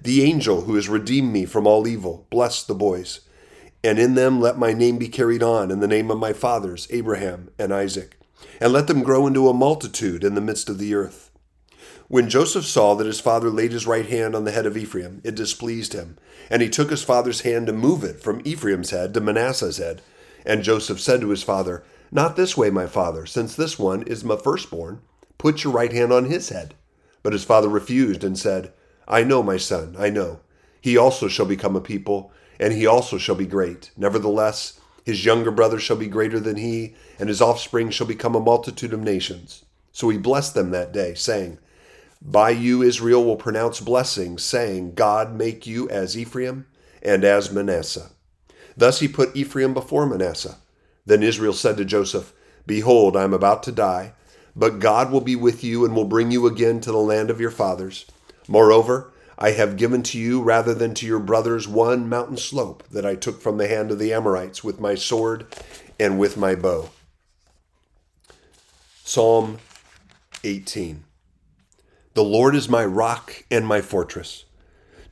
the 0.02 0.24
angel 0.24 0.62
who 0.62 0.76
has 0.76 0.90
redeemed 0.90 1.32
me 1.32 1.46
from 1.46 1.66
all 1.66 1.88
evil, 1.88 2.28
bless 2.30 2.64
the 2.64 2.76
boys. 2.76 3.22
And 3.84 4.00
in 4.00 4.16
them 4.16 4.40
let 4.40 4.58
my 4.58 4.74
name 4.74 4.98
be 4.98 5.10
carried 5.10 5.44
on 5.44 5.72
in 5.72 5.80
the 5.80 5.88
name 5.88 6.12
of 6.12 6.18
my 6.18 6.34
fathers, 6.34 6.88
Abraham 6.90 7.50
and 7.60 7.74
Isaac. 7.74 8.18
And 8.62 8.72
let 8.72 8.88
them 8.88 9.04
grow 9.04 9.28
into 9.28 9.50
a 9.50 9.54
multitude 9.54 10.24
in 10.24 10.36
the 10.36 10.42
midst 10.42 10.70
of 10.70 10.78
the 10.78 10.94
earth. 10.94 11.32
When 12.08 12.30
Joseph 12.30 12.66
saw 12.66 12.96
that 12.96 13.08
his 13.08 13.20
father 13.20 13.50
laid 13.50 13.72
his 13.72 13.88
right 13.88 14.06
hand 14.06 14.36
on 14.36 14.44
the 14.44 14.52
head 14.52 14.66
of 14.66 14.78
Ephraim, 14.78 15.22
it 15.24 15.36
displeased 15.36 15.94
him, 15.94 16.18
and 16.50 16.62
he 16.62 16.70
took 16.70 16.90
his 16.90 17.04
father's 17.04 17.42
hand 17.42 17.68
to 17.68 17.74
move 17.74 18.04
it 18.04 18.22
from 18.22 18.42
Ephraim's 18.46 18.92
head 18.92 19.14
to 19.14 19.22
Manasseh's 19.22 19.78
head. 19.78 20.02
And 20.46 20.64
Joseph 20.64 21.00
said 21.00 21.22
to 21.22 21.30
his 21.30 21.44
father, 21.44 21.84
Not 22.14 22.36
this 22.36 22.56
way, 22.56 22.70
my 22.70 22.86
father, 22.86 23.26
since 23.26 23.56
this 23.56 23.80
one 23.80 24.04
is 24.04 24.24
my 24.24 24.36
firstborn. 24.36 25.02
Put 25.40 25.64
your 25.64 25.74
right 25.74 25.92
hand 25.92 26.14
on 26.14 26.26
his 26.26 26.50
head. 26.50 26.76
But 27.24 27.34
his 27.34 27.44
father 27.44 27.68
refused 27.68 28.24
and 28.24 28.38
said, 28.38 28.72
I 29.08 29.24
know, 29.24 29.42
my 29.42 29.58
son, 29.58 29.96
I 29.98 30.12
know. 30.12 30.42
He 30.80 30.96
also 30.96 31.28
shall 31.28 31.48
become 31.48 31.76
a 31.76 31.82
people, 31.82 32.32
and 32.60 32.72
he 32.72 32.86
also 32.86 33.18
shall 33.18 33.34
be 33.34 33.48
great. 33.48 33.90
Nevertheless, 33.98 34.80
his 35.04 35.26
younger 35.26 35.50
brother 35.50 35.80
shall 35.80 35.96
be 35.98 36.06
greater 36.06 36.40
than 36.40 36.58
he, 36.58 36.94
and 37.18 37.30
his 37.30 37.42
offspring 37.42 37.90
shall 37.90 38.06
become 38.06 38.36
a 38.36 38.40
multitude 38.40 38.94
of 38.94 39.00
nations. 39.02 39.66
So 39.92 40.10
he 40.10 40.20
blessed 40.20 40.54
them 40.54 40.70
that 40.70 40.94
day, 40.94 41.16
saying, 41.16 41.58
by 42.22 42.52
you 42.52 42.84
Israel 42.84 43.26
will 43.26 43.38
pronounce 43.38 43.80
blessings, 43.80 44.44
saying, 44.44 44.94
God 44.94 45.34
make 45.34 45.66
you 45.66 45.90
as 45.90 46.16
Ephraim 46.16 46.68
and 47.02 47.24
as 47.24 47.52
Manasseh. 47.52 48.12
Thus 48.78 49.00
he 49.00 49.08
put 49.08 49.36
Ephraim 49.36 49.74
before 49.74 50.06
Manasseh. 50.06 50.58
Then 51.06 51.24
Israel 51.24 51.54
said 51.54 51.78
to 51.78 51.86
Joseph, 51.86 52.34
Behold, 52.66 53.18
I 53.18 53.24
am 53.24 53.34
about 53.34 53.64
to 53.64 53.72
die, 53.72 54.14
but 54.56 54.80
God 54.80 55.12
will 55.12 55.22
be 55.22 55.36
with 55.36 55.64
you 55.64 55.84
and 55.84 55.96
will 55.96 56.06
bring 56.06 56.32
you 56.32 56.48
again 56.48 56.80
to 56.82 56.92
the 56.92 56.98
land 56.98 57.30
of 57.30 57.42
your 57.42 57.52
fathers. 57.52 58.06
Moreover, 58.48 59.12
I 59.38 59.52
have 59.52 59.78
given 59.78 60.04
to 60.04 60.20
you 60.20 60.42
rather 60.42 60.74
than 60.74 60.94
to 60.96 61.06
your 61.06 61.20
brothers 61.20 61.68
one 61.68 62.08
mountain 62.08 62.38
slope 62.38 62.84
that 62.92 63.06
I 63.06 63.16
took 63.16 63.42
from 63.42 63.58
the 63.58 63.68
hand 63.68 63.92
of 63.92 64.00
the 64.00 64.14
Amorites 64.14 64.64
with 64.64 64.80
my 64.80 64.96
sword 64.96 65.48
and 66.00 66.20
with 66.20 66.38
my 66.38 66.56
bow. 66.56 66.90
Psalm 69.04 69.58
18. 70.44 71.04
The 72.14 72.24
Lord 72.24 72.56
is 72.56 72.70
my 72.70 72.86
rock 72.86 73.44
and 73.50 73.66
my 73.66 73.82
fortress. 73.82 74.46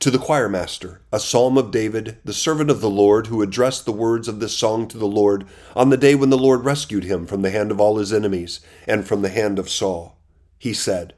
To 0.02 0.10
the 0.10 0.18
choir 0.18 0.48
master, 0.48 1.00
a 1.12 1.20
psalm 1.20 1.56
of 1.56 1.70
David, 1.70 2.18
the 2.24 2.32
servant 2.32 2.70
of 2.70 2.80
the 2.80 2.90
Lord, 2.90 3.28
who 3.28 3.40
addressed 3.40 3.84
the 3.84 3.92
words 3.92 4.26
of 4.26 4.40
this 4.40 4.52
song 4.52 4.88
to 4.88 4.98
the 4.98 5.06
Lord 5.06 5.46
on 5.76 5.90
the 5.90 5.96
day 5.96 6.16
when 6.16 6.28
the 6.28 6.36
Lord 6.36 6.64
rescued 6.64 7.04
him 7.04 7.24
from 7.24 7.42
the 7.42 7.52
hand 7.52 7.70
of 7.70 7.80
all 7.80 7.98
his 7.98 8.12
enemies 8.12 8.58
and 8.88 9.06
from 9.06 9.22
the 9.22 9.28
hand 9.28 9.60
of 9.60 9.70
Saul. 9.70 10.18
He 10.58 10.72
said, 10.72 11.14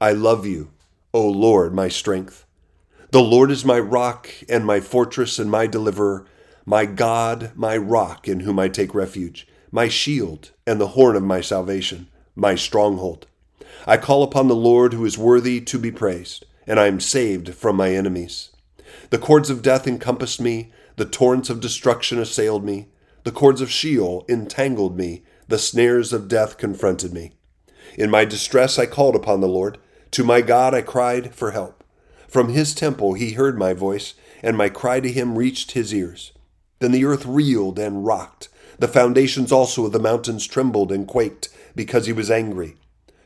I 0.00 0.12
love 0.12 0.46
you, 0.46 0.70
O 1.12 1.28
Lord, 1.28 1.74
my 1.74 1.88
strength. 1.88 2.46
The 3.10 3.20
Lord 3.20 3.50
is 3.50 3.66
my 3.66 3.78
rock 3.78 4.30
and 4.48 4.64
my 4.64 4.80
fortress 4.80 5.38
and 5.38 5.50
my 5.50 5.66
deliverer, 5.66 6.24
my 6.64 6.86
God, 6.86 7.52
my 7.54 7.76
rock 7.76 8.26
in 8.26 8.40
whom 8.40 8.58
I 8.58 8.68
take 8.68 8.94
refuge, 8.94 9.46
my 9.70 9.88
shield 9.88 10.52
and 10.66 10.80
the 10.80 10.88
horn 10.88 11.16
of 11.16 11.22
my 11.22 11.42
salvation, 11.42 12.08
my 12.34 12.54
stronghold. 12.54 13.26
I 13.86 13.98
call 13.98 14.22
upon 14.22 14.48
the 14.48 14.56
Lord 14.56 14.94
who 14.94 15.04
is 15.04 15.18
worthy 15.18 15.60
to 15.60 15.78
be 15.78 15.92
praised, 15.92 16.46
and 16.66 16.80
I 16.80 16.86
am 16.86 17.00
saved 17.00 17.54
from 17.54 17.76
my 17.76 17.90
enemies. 17.90 18.50
The 19.10 19.18
cords 19.18 19.50
of 19.50 19.62
death 19.62 19.86
encompassed 19.86 20.40
me, 20.40 20.72
the 20.96 21.04
torrents 21.04 21.50
of 21.50 21.60
destruction 21.60 22.18
assailed 22.18 22.64
me, 22.64 22.88
the 23.24 23.32
cords 23.32 23.60
of 23.60 23.70
Sheol 23.70 24.24
entangled 24.28 24.96
me, 24.96 25.22
the 25.48 25.58
snares 25.58 26.12
of 26.12 26.28
death 26.28 26.58
confronted 26.58 27.12
me. 27.12 27.32
In 27.96 28.10
my 28.10 28.24
distress 28.24 28.78
I 28.78 28.86
called 28.86 29.16
upon 29.16 29.40
the 29.40 29.48
Lord. 29.48 29.78
To 30.12 30.24
my 30.24 30.40
God 30.40 30.74
I 30.74 30.82
cried 30.82 31.34
for 31.34 31.50
help. 31.50 31.84
From 32.28 32.50
his 32.50 32.74
temple 32.74 33.14
he 33.14 33.32
heard 33.32 33.58
my 33.58 33.72
voice, 33.72 34.14
and 34.42 34.56
my 34.56 34.68
cry 34.68 35.00
to 35.00 35.10
him 35.10 35.36
reached 35.36 35.72
his 35.72 35.92
ears. 35.92 36.32
Then 36.78 36.92
the 36.92 37.04
earth 37.04 37.26
reeled 37.26 37.78
and 37.78 38.06
rocked. 38.06 38.48
The 38.78 38.88
foundations 38.88 39.50
also 39.50 39.86
of 39.86 39.92
the 39.92 39.98
mountains 39.98 40.46
trembled 40.46 40.92
and 40.92 41.06
quaked, 41.06 41.48
because 41.74 42.06
he 42.06 42.12
was 42.12 42.30
angry. 42.30 42.76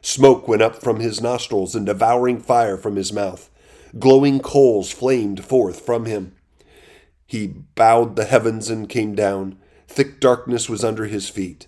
Smoke 0.02 0.48
went 0.48 0.62
up 0.62 0.80
from 0.80 1.00
his 1.00 1.20
nostrils 1.20 1.74
and 1.74 1.86
devouring 1.86 2.40
fire 2.40 2.76
from 2.76 2.96
his 2.96 3.12
mouth. 3.12 3.50
Glowing 3.98 4.40
coals 4.40 4.90
flamed 4.90 5.44
forth 5.44 5.84
from 5.84 6.06
him. 6.06 6.34
He 7.26 7.46
bowed 7.46 8.16
the 8.16 8.24
heavens 8.24 8.70
and 8.70 8.88
came 8.88 9.14
down. 9.14 9.58
Thick 9.86 10.20
darkness 10.20 10.68
was 10.68 10.82
under 10.82 11.06
his 11.06 11.28
feet. 11.28 11.66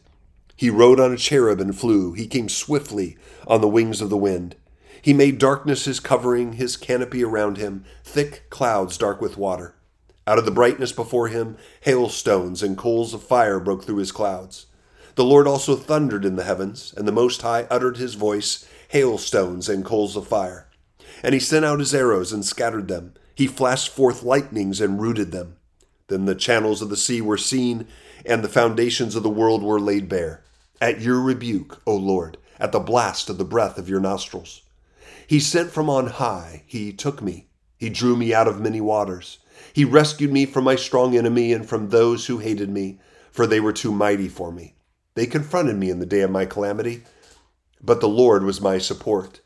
He 0.57 0.71
rode 0.71 1.01
on 1.01 1.13
a 1.13 1.17
cherub 1.17 1.61
and 1.61 1.77
flew. 1.77 2.13
He 2.13 2.27
came 2.27 2.49
swiftly 2.49 3.17
on 3.47 3.61
the 3.61 3.69
wings 3.69 4.01
of 4.01 4.11
the 4.11 4.17
wind. 4.17 4.57
He 5.03 5.13
made 5.13 5.39
darkness 5.39 5.85
his 5.85 6.01
covering, 6.01 6.53
his 6.53 6.77
canopy 6.77 7.25
around 7.25 7.57
him, 7.57 7.85
thick 8.05 8.45
clouds 8.51 8.97
dark 8.97 9.21
with 9.21 9.37
water. 9.37 9.75
Out 10.27 10.39
of 10.39 10.45
the 10.45 10.53
brightness 10.53 10.93
before 10.93 11.29
him, 11.29 11.57
hailstones 11.81 12.63
and 12.63 12.79
coals 12.79 13.13
of 13.13 13.25
fire 13.25 13.59
broke 13.59 13.85
through 13.85 13.97
his 13.97 14.13
clouds. 14.13 14.67
The 15.15 15.25
Lord 15.25 15.47
also 15.47 15.77
thundered 15.77 16.25
in 16.25 16.37
the 16.37 16.45
heavens, 16.45 16.95
and 16.97 17.07
the 17.07 17.13
Most 17.13 17.43
High 17.43 17.67
uttered 17.71 17.99
his 17.99 18.15
voice, 18.15 18.67
hailstones 18.89 19.69
and 19.69 19.85
coals 19.85 20.17
of 20.17 20.27
fire. 20.27 20.69
And 21.23 21.35
he 21.35 21.41
sent 21.41 21.67
out 21.67 21.81
his 21.81 21.95
arrows 21.95 22.33
and 22.33 22.45
scattered 22.45 22.89
them. 22.89 23.13
He 23.35 23.47
flashed 23.47 23.91
forth 23.91 24.23
lightnings 24.23 24.81
and 24.81 25.01
rooted 25.01 25.31
them. 25.31 25.57
Then 26.09 26.25
the 26.25 26.35
channels 26.35 26.81
of 26.81 26.89
the 26.89 26.97
sea 26.97 27.21
were 27.21 27.37
seen, 27.37 27.87
and 28.25 28.43
the 28.43 28.49
foundations 28.49 29.15
of 29.15 29.23
the 29.23 29.29
world 29.29 29.63
were 29.63 29.81
laid 29.81 30.09
bare. 30.09 30.43
At 30.81 31.01
your 31.01 31.21
rebuke, 31.21 31.83
O 31.87 31.95
Lord, 31.95 32.39
at 32.59 32.73
the 32.73 32.81
blast 32.81 33.29
of 33.29 33.37
the 33.37 33.45
breath 33.45 33.77
of 33.77 33.89
your 33.89 34.01
nostrils. 34.01 34.63
He 35.27 35.41
sent 35.41 35.71
from 35.71 35.91
on 35.91 36.07
high, 36.07 36.63
he 36.67 36.93
took 36.93 37.21
me. 37.21 37.49
He 37.77 37.91
drew 37.91 38.17
me 38.17 38.33
out 38.33 38.49
of 38.49 38.61
many 38.61 38.81
waters. 38.81 39.39
He 39.73 39.85
rescued 39.85 40.33
me 40.33 40.47
from 40.47 40.65
my 40.65 40.77
strong 40.77 41.17
enemy 41.17 41.53
and 41.53 41.69
from 41.69 41.89
those 41.89 42.27
who 42.27 42.39
hated 42.39 42.71
me, 42.71 42.99
for 43.31 43.47
they 43.47 43.61
were 43.61 43.73
too 43.73 43.93
mighty 43.93 44.29
for 44.29 44.51
me. 44.51 44.75
They 45.15 45.27
confronted 45.27 45.77
me 45.77 45.91
in 45.91 45.99
the 45.99 46.07
day 46.07 46.21
of 46.21 46.31
my 46.31 46.47
calamity, 46.47 47.05
but 47.83 48.01
the 48.01 48.09
Lord 48.09 48.45
was 48.45 48.61
my 48.61 48.79
support. 48.79 49.41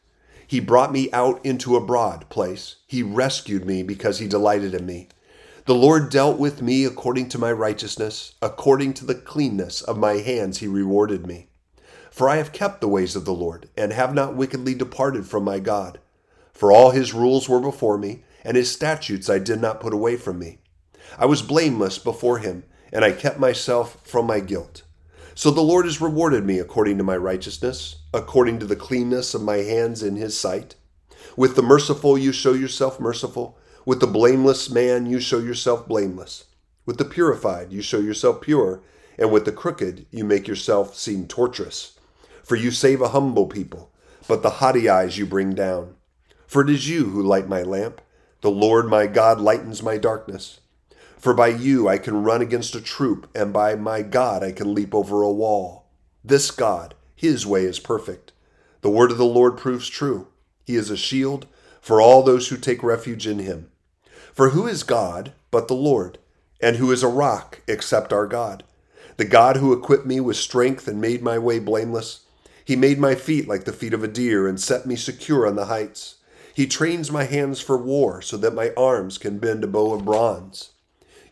He 0.46 0.60
brought 0.60 0.92
me 0.92 1.10
out 1.12 1.44
into 1.44 1.76
a 1.76 1.84
broad 1.84 2.28
place. 2.28 2.76
He 2.86 3.02
rescued 3.02 3.66
me 3.66 3.82
because 3.82 4.18
he 4.18 4.28
delighted 4.28 4.74
in 4.74 4.86
me. 4.86 5.08
The 5.64 5.74
Lord 5.74 6.10
dealt 6.10 6.38
with 6.38 6.62
me 6.62 6.84
according 6.84 7.28
to 7.30 7.38
my 7.38 7.50
righteousness, 7.50 8.34
according 8.40 8.94
to 8.94 9.04
the 9.04 9.16
cleanness 9.16 9.82
of 9.82 9.98
my 9.98 10.18
hands 10.18 10.58
he 10.58 10.68
rewarded 10.68 11.26
me. 11.26 11.48
For 12.12 12.28
I 12.28 12.36
have 12.36 12.52
kept 12.52 12.80
the 12.80 12.88
ways 12.88 13.16
of 13.16 13.24
the 13.24 13.34
Lord, 13.34 13.68
and 13.76 13.92
have 13.92 14.14
not 14.14 14.36
wickedly 14.36 14.74
departed 14.74 15.26
from 15.26 15.42
my 15.42 15.58
God. 15.58 15.98
For 16.52 16.70
all 16.70 16.92
his 16.92 17.12
rules 17.12 17.48
were 17.48 17.60
before 17.60 17.98
me, 17.98 18.22
and 18.44 18.56
his 18.56 18.70
statutes 18.70 19.28
I 19.28 19.40
did 19.40 19.60
not 19.60 19.80
put 19.80 19.92
away 19.92 20.16
from 20.16 20.38
me. 20.38 20.58
I 21.18 21.26
was 21.26 21.42
blameless 21.42 21.98
before 21.98 22.38
him, 22.38 22.62
and 22.92 23.04
I 23.04 23.10
kept 23.10 23.40
myself 23.40 23.98
from 24.04 24.26
my 24.26 24.38
guilt. 24.38 24.84
So 25.38 25.50
the 25.50 25.60
Lord 25.60 25.84
has 25.84 26.00
rewarded 26.00 26.46
me 26.46 26.58
according 26.58 26.96
to 26.96 27.04
my 27.04 27.14
righteousness, 27.18 27.96
according 28.14 28.58
to 28.60 28.64
the 28.64 28.74
cleanness 28.74 29.34
of 29.34 29.42
my 29.42 29.58
hands 29.58 30.02
in 30.02 30.16
his 30.16 30.34
sight. 30.34 30.76
With 31.36 31.56
the 31.56 31.62
merciful 31.62 32.16
you 32.16 32.32
show 32.32 32.54
yourself 32.54 32.98
merciful, 32.98 33.58
with 33.84 34.00
the 34.00 34.06
blameless 34.06 34.70
man 34.70 35.04
you 35.04 35.20
show 35.20 35.38
yourself 35.38 35.86
blameless. 35.86 36.44
With 36.86 36.96
the 36.96 37.04
purified 37.04 37.70
you 37.70 37.82
show 37.82 37.98
yourself 37.98 38.40
pure, 38.40 38.80
and 39.18 39.30
with 39.30 39.44
the 39.44 39.52
crooked 39.52 40.06
you 40.10 40.24
make 40.24 40.48
yourself 40.48 40.96
seem 40.96 41.26
tortuous. 41.26 41.98
For 42.42 42.56
you 42.56 42.70
save 42.70 43.02
a 43.02 43.10
humble 43.10 43.46
people, 43.46 43.90
but 44.26 44.42
the 44.42 44.48
haughty 44.48 44.88
eyes 44.88 45.18
you 45.18 45.26
bring 45.26 45.54
down. 45.54 45.96
For 46.46 46.62
it 46.62 46.70
is 46.70 46.88
you 46.88 47.10
who 47.10 47.22
light 47.22 47.46
my 47.46 47.62
lamp. 47.62 48.00
The 48.40 48.50
Lord 48.50 48.86
my 48.88 49.06
God 49.06 49.38
lightens 49.38 49.82
my 49.82 49.98
darkness. 49.98 50.60
For 51.18 51.34
by 51.34 51.48
you 51.48 51.88
I 51.88 51.98
can 51.98 52.22
run 52.22 52.42
against 52.42 52.74
a 52.74 52.80
troop, 52.80 53.28
and 53.34 53.52
by 53.52 53.74
my 53.74 54.02
God 54.02 54.44
I 54.44 54.52
can 54.52 54.74
leap 54.74 54.94
over 54.94 55.22
a 55.22 55.32
wall. 55.32 55.86
This 56.24 56.50
God, 56.50 56.94
his 57.14 57.46
way 57.46 57.64
is 57.64 57.78
perfect. 57.78 58.32
The 58.82 58.90
word 58.90 59.10
of 59.10 59.18
the 59.18 59.24
Lord 59.24 59.56
proves 59.56 59.88
true. 59.88 60.28
He 60.64 60.76
is 60.76 60.90
a 60.90 60.96
shield 60.96 61.46
for 61.80 62.00
all 62.00 62.22
those 62.22 62.48
who 62.48 62.56
take 62.56 62.82
refuge 62.82 63.26
in 63.26 63.38
him. 63.38 63.70
For 64.32 64.50
who 64.50 64.66
is 64.66 64.82
God 64.82 65.32
but 65.50 65.68
the 65.68 65.74
Lord? 65.74 66.18
And 66.60 66.76
who 66.76 66.90
is 66.90 67.02
a 67.02 67.08
rock 67.08 67.60
except 67.66 68.12
our 68.12 68.26
God? 68.26 68.64
The 69.16 69.24
God 69.24 69.56
who 69.56 69.72
equipped 69.72 70.06
me 70.06 70.20
with 70.20 70.36
strength 70.36 70.88
and 70.88 71.00
made 71.00 71.22
my 71.22 71.38
way 71.38 71.58
blameless. 71.58 72.20
He 72.64 72.76
made 72.76 72.98
my 72.98 73.14
feet 73.14 73.48
like 73.48 73.64
the 73.64 73.72
feet 73.72 73.94
of 73.94 74.02
a 74.02 74.08
deer 74.08 74.46
and 74.46 74.60
set 74.60 74.84
me 74.86 74.96
secure 74.96 75.46
on 75.46 75.56
the 75.56 75.66
heights. 75.66 76.16
He 76.54 76.66
trains 76.66 77.10
my 77.10 77.24
hands 77.24 77.60
for 77.60 77.76
war 77.76 78.20
so 78.20 78.36
that 78.38 78.54
my 78.54 78.72
arms 78.76 79.18
can 79.18 79.38
bend 79.38 79.64
a 79.64 79.66
bow 79.66 79.94
of 79.94 80.04
bronze. 80.04 80.70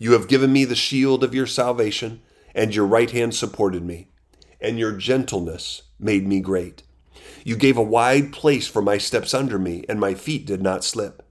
You 0.05 0.13
have 0.13 0.29
given 0.29 0.53
me 0.53 0.67
the 0.67 0.75
shield 0.75 1.25
of 1.25 1.35
your 1.35 1.47
salvation, 1.47 2.21
and 2.55 2.75
your 2.75 2.85
right 2.85 3.11
hand 3.11 3.35
supported 3.35 3.83
me, 3.83 4.09
and 4.61 4.79
your 4.79 4.93
gentleness 4.93 5.81
made 5.99 6.29
me 6.29 6.41
great. 6.41 6.83
You 7.43 7.57
gave 7.57 7.79
a 7.79 7.83
wide 7.83 8.31
place 8.31 8.67
for 8.67 8.83
my 8.83 8.99
steps 8.99 9.33
under 9.33 9.59
me, 9.59 9.83
and 9.89 9.99
my 9.99 10.13
feet 10.13 10.45
did 10.45 10.61
not 10.61 10.85
slip. 10.85 11.23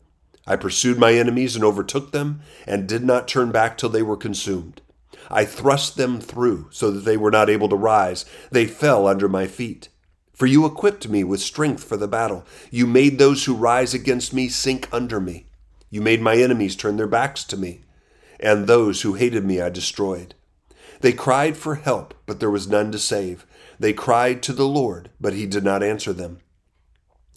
I 0.47 0.55
pursued 0.55 0.97
my 0.97 1.13
enemies 1.13 1.55
and 1.55 1.63
overtook 1.63 2.13
them, 2.13 2.41
and 2.65 2.87
did 2.87 3.03
not 3.03 3.27
turn 3.27 3.51
back 3.51 3.77
till 3.77 3.89
they 3.89 4.01
were 4.01 4.17
consumed. 4.17 4.81
I 5.29 5.45
thrust 5.45 5.95
them 5.95 6.19
through, 6.19 6.69
so 6.71 6.89
that 6.89 7.05
they 7.05 7.15
were 7.15 7.29
not 7.29 7.51
able 7.51 7.69
to 7.69 7.75
rise. 7.75 8.25
They 8.49 8.65
fell 8.65 9.05
under 9.05 9.29
my 9.29 9.45
feet. 9.45 9.89
For 10.33 10.47
you 10.47 10.65
equipped 10.65 11.07
me 11.07 11.23
with 11.23 11.41
strength 11.41 11.83
for 11.83 11.95
the 11.95 12.07
battle. 12.07 12.43
You 12.71 12.87
made 12.87 13.19
those 13.19 13.45
who 13.45 13.53
rise 13.53 13.93
against 13.93 14.33
me 14.33 14.49
sink 14.49 14.89
under 14.91 15.19
me. 15.19 15.45
You 15.91 16.01
made 16.01 16.23
my 16.23 16.37
enemies 16.37 16.75
turn 16.75 16.97
their 16.97 17.05
backs 17.05 17.43
to 17.43 17.55
me 17.55 17.81
and 18.39 18.67
those 18.67 19.01
who 19.01 19.13
hated 19.13 19.45
me 19.45 19.61
I 19.61 19.69
destroyed. 19.69 20.35
They 21.01 21.13
cried 21.13 21.57
for 21.57 21.75
help, 21.75 22.13
but 22.25 22.39
there 22.39 22.49
was 22.49 22.67
none 22.67 22.91
to 22.91 22.99
save. 22.99 23.45
They 23.79 23.93
cried 23.93 24.41
to 24.43 24.53
the 24.53 24.67
Lord, 24.67 25.09
but 25.19 25.33
he 25.33 25.45
did 25.45 25.63
not 25.63 25.83
answer 25.83 26.13
them. 26.13 26.39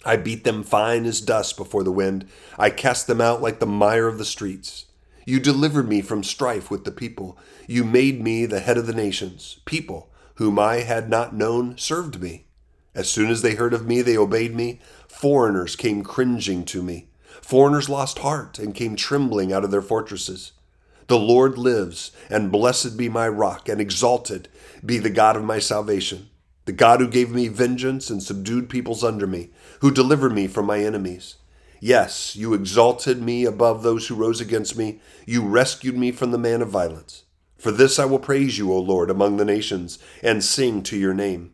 I 0.05 0.17
beat 0.17 0.45
them 0.45 0.63
fine 0.63 1.05
as 1.05 1.21
dust 1.21 1.57
before 1.57 1.83
the 1.83 1.91
wind. 1.91 2.29
I 2.59 2.71
cast 2.71 3.09
them 3.09 3.21
out 3.21 3.43
like 3.43 3.59
the 3.59 3.67
mire 3.67 4.07
of 4.07 4.19
the 4.19 4.25
streets. 4.25 4.87
You 5.25 5.41
delivered 5.41 5.89
me 5.89 6.01
from 6.01 6.23
strife 6.23 6.71
with 6.71 6.85
the 6.85 6.93
people. 6.93 7.37
You 7.67 7.83
made 7.83 8.23
me 8.23 8.47
the 8.47 8.61
head 8.61 8.79
of 8.79 8.87
the 8.87 8.95
nations. 8.95 9.59
People 9.65 10.09
whom 10.37 10.59
I 10.59 10.77
had 10.77 11.11
not 11.11 11.35
known 11.35 11.77
served 11.77 12.21
me. 12.21 12.47
As 12.95 13.11
soon 13.11 13.31
as 13.31 13.43
they 13.43 13.57
heard 13.57 13.75
of 13.75 13.87
me, 13.87 14.01
they 14.01 14.17
obeyed 14.17 14.55
me. 14.55 14.81
Foreigners 15.09 15.75
came 15.75 16.05
cringing 16.05 16.65
to 16.67 16.83
me. 16.83 17.09
Foreigners 17.43 17.89
lost 17.89 18.21
heart 18.21 18.59
and 18.59 18.75
came 18.75 18.95
trembling 18.95 19.53
out 19.53 19.65
of 19.65 19.71
their 19.71 19.83
fortresses. 19.83 20.53
The 21.09 21.19
Lord 21.19 21.57
lives, 21.57 22.11
and 22.29 22.51
blessed 22.51 22.97
be 22.97 23.09
my 23.09 23.29
rock, 23.29 23.69
and 23.69 23.81
exalted 23.81 24.49
be 24.85 24.99
the 24.99 25.11
God 25.11 25.37
of 25.37 25.45
my 25.45 25.61
salvation, 25.61 26.31
the 26.65 26.73
God 26.73 27.01
who 27.01 27.07
gave 27.07 27.31
me 27.31 27.47
vengeance 27.47 28.11
and 28.11 28.21
subdued 28.21 28.69
peoples 28.69 29.05
under 29.05 29.27
me, 29.27 29.51
who 29.81 29.93
delivered 29.93 30.33
me 30.33 30.49
from 30.49 30.67
my 30.67 30.81
enemies. 30.81 31.37
Yes, 31.81 32.35
you 32.35 32.55
exalted 32.55 33.23
me 33.23 33.45
above 33.45 33.83
those 33.83 34.09
who 34.09 34.17
rose 34.17 34.41
against 34.41 34.77
me. 34.77 35.01
You 35.27 35.43
rescued 35.47 35.97
me 35.97 36.11
from 36.11 36.33
the 36.33 36.39
man 36.39 36.61
of 36.61 36.71
violence. 36.71 37.25
For 37.57 37.71
this 37.71 37.99
I 37.99 38.05
will 38.05 38.19
praise 38.19 38.59
you, 38.59 38.73
O 38.73 38.79
Lord, 38.79 39.09
among 39.09 39.37
the 39.37 39.45
nations, 39.45 39.99
and 40.23 40.43
sing 40.43 40.83
to 40.85 40.97
your 40.97 41.15
name. 41.15 41.53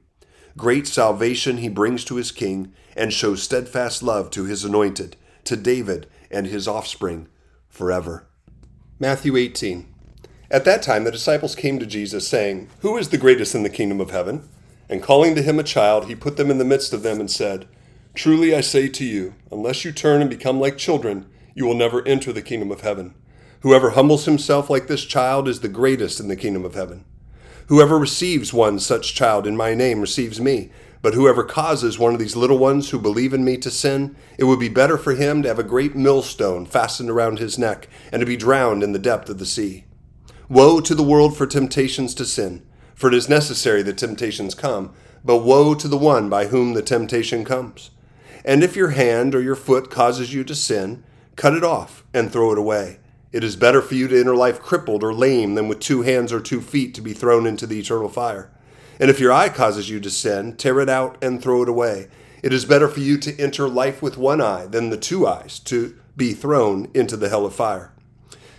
Great 0.56 0.86
salvation 0.86 1.58
he 1.58 1.68
brings 1.68 2.04
to 2.04 2.16
his 2.16 2.32
king, 2.32 2.72
and 2.96 3.12
shows 3.12 3.42
steadfast 3.42 4.02
love 4.02 4.30
to 4.30 4.44
his 4.44 4.64
anointed, 4.64 5.16
to 5.44 5.56
David 5.56 6.06
and 6.30 6.46
his 6.46 6.66
offspring 6.66 7.28
forever. 7.68 8.26
Matthew 9.02 9.36
18. 9.36 9.84
At 10.48 10.64
that 10.64 10.80
time 10.80 11.02
the 11.02 11.10
disciples 11.10 11.56
came 11.56 11.80
to 11.80 11.86
Jesus, 11.86 12.28
saying, 12.28 12.68
Who 12.82 12.96
is 12.96 13.08
the 13.08 13.18
greatest 13.18 13.52
in 13.52 13.64
the 13.64 13.68
kingdom 13.68 14.00
of 14.00 14.12
heaven? 14.12 14.48
And 14.88 15.02
calling 15.02 15.34
to 15.34 15.42
him 15.42 15.58
a 15.58 15.64
child, 15.64 16.06
he 16.06 16.14
put 16.14 16.36
them 16.36 16.52
in 16.52 16.58
the 16.58 16.64
midst 16.64 16.92
of 16.92 17.02
them 17.02 17.18
and 17.18 17.28
said, 17.28 17.66
Truly 18.14 18.54
I 18.54 18.60
say 18.60 18.88
to 18.90 19.04
you, 19.04 19.34
unless 19.50 19.84
you 19.84 19.90
turn 19.90 20.20
and 20.20 20.30
become 20.30 20.60
like 20.60 20.78
children, 20.78 21.26
you 21.52 21.66
will 21.66 21.74
never 21.74 22.06
enter 22.06 22.32
the 22.32 22.42
kingdom 22.42 22.70
of 22.70 22.82
heaven. 22.82 23.14
Whoever 23.62 23.90
humbles 23.90 24.26
himself 24.26 24.70
like 24.70 24.86
this 24.86 25.04
child 25.04 25.48
is 25.48 25.62
the 25.62 25.68
greatest 25.68 26.20
in 26.20 26.28
the 26.28 26.36
kingdom 26.36 26.64
of 26.64 26.74
heaven. 26.74 27.04
Whoever 27.66 27.98
receives 27.98 28.52
one 28.52 28.78
such 28.78 29.16
child 29.16 29.48
in 29.48 29.56
my 29.56 29.74
name 29.74 30.00
receives 30.00 30.40
me. 30.40 30.70
But 31.02 31.14
whoever 31.14 31.42
causes 31.42 31.98
one 31.98 32.14
of 32.14 32.20
these 32.20 32.36
little 32.36 32.58
ones 32.58 32.90
who 32.90 32.98
believe 33.00 33.34
in 33.34 33.44
me 33.44 33.56
to 33.58 33.70
sin, 33.72 34.16
it 34.38 34.44
would 34.44 34.60
be 34.60 34.68
better 34.68 34.96
for 34.96 35.14
him 35.14 35.42
to 35.42 35.48
have 35.48 35.58
a 35.58 35.64
great 35.64 35.96
millstone 35.96 36.64
fastened 36.64 37.10
around 37.10 37.40
his 37.40 37.58
neck 37.58 37.88
and 38.12 38.20
to 38.20 38.26
be 38.26 38.36
drowned 38.36 38.84
in 38.84 38.92
the 38.92 39.00
depth 39.00 39.28
of 39.28 39.38
the 39.38 39.46
sea. 39.46 39.84
Woe 40.48 40.80
to 40.80 40.94
the 40.94 41.02
world 41.02 41.36
for 41.36 41.46
temptations 41.46 42.14
to 42.14 42.24
sin, 42.24 42.64
for 42.94 43.08
it 43.08 43.14
is 43.14 43.28
necessary 43.28 43.82
that 43.82 43.98
temptations 43.98 44.54
come, 44.54 44.92
but 45.24 45.38
woe 45.38 45.74
to 45.74 45.88
the 45.88 45.98
one 45.98 46.28
by 46.28 46.46
whom 46.46 46.74
the 46.74 46.82
temptation 46.82 47.44
comes. 47.44 47.90
And 48.44 48.62
if 48.62 48.76
your 48.76 48.90
hand 48.90 49.34
or 49.34 49.42
your 49.42 49.56
foot 49.56 49.90
causes 49.90 50.32
you 50.32 50.44
to 50.44 50.54
sin, 50.54 51.02
cut 51.34 51.54
it 51.54 51.64
off 51.64 52.04
and 52.14 52.30
throw 52.30 52.52
it 52.52 52.58
away. 52.58 52.98
It 53.32 53.42
is 53.42 53.56
better 53.56 53.80
for 53.82 53.94
you 53.94 54.06
to 54.08 54.20
enter 54.20 54.36
life 54.36 54.60
crippled 54.60 55.02
or 55.02 55.14
lame 55.14 55.54
than 55.54 55.66
with 55.66 55.80
two 55.80 56.02
hands 56.02 56.32
or 56.32 56.40
two 56.40 56.60
feet 56.60 56.94
to 56.94 57.00
be 57.00 57.12
thrown 57.12 57.46
into 57.46 57.66
the 57.66 57.80
eternal 57.80 58.08
fire. 58.08 58.52
And 59.00 59.10
if 59.10 59.20
your 59.20 59.32
eye 59.32 59.48
causes 59.48 59.90
you 59.90 60.00
to 60.00 60.10
sin, 60.10 60.56
tear 60.56 60.80
it 60.80 60.88
out 60.88 61.22
and 61.22 61.42
throw 61.42 61.62
it 61.62 61.68
away. 61.68 62.08
It 62.42 62.52
is 62.52 62.64
better 62.64 62.88
for 62.88 63.00
you 63.00 63.18
to 63.18 63.40
enter 63.40 63.68
life 63.68 64.02
with 64.02 64.18
one 64.18 64.40
eye 64.40 64.66
than 64.66 64.90
the 64.90 64.96
two 64.96 65.26
eyes 65.26 65.58
to 65.60 65.96
be 66.16 66.32
thrown 66.32 66.90
into 66.92 67.16
the 67.16 67.28
hell 67.28 67.46
of 67.46 67.54
fire. 67.54 67.92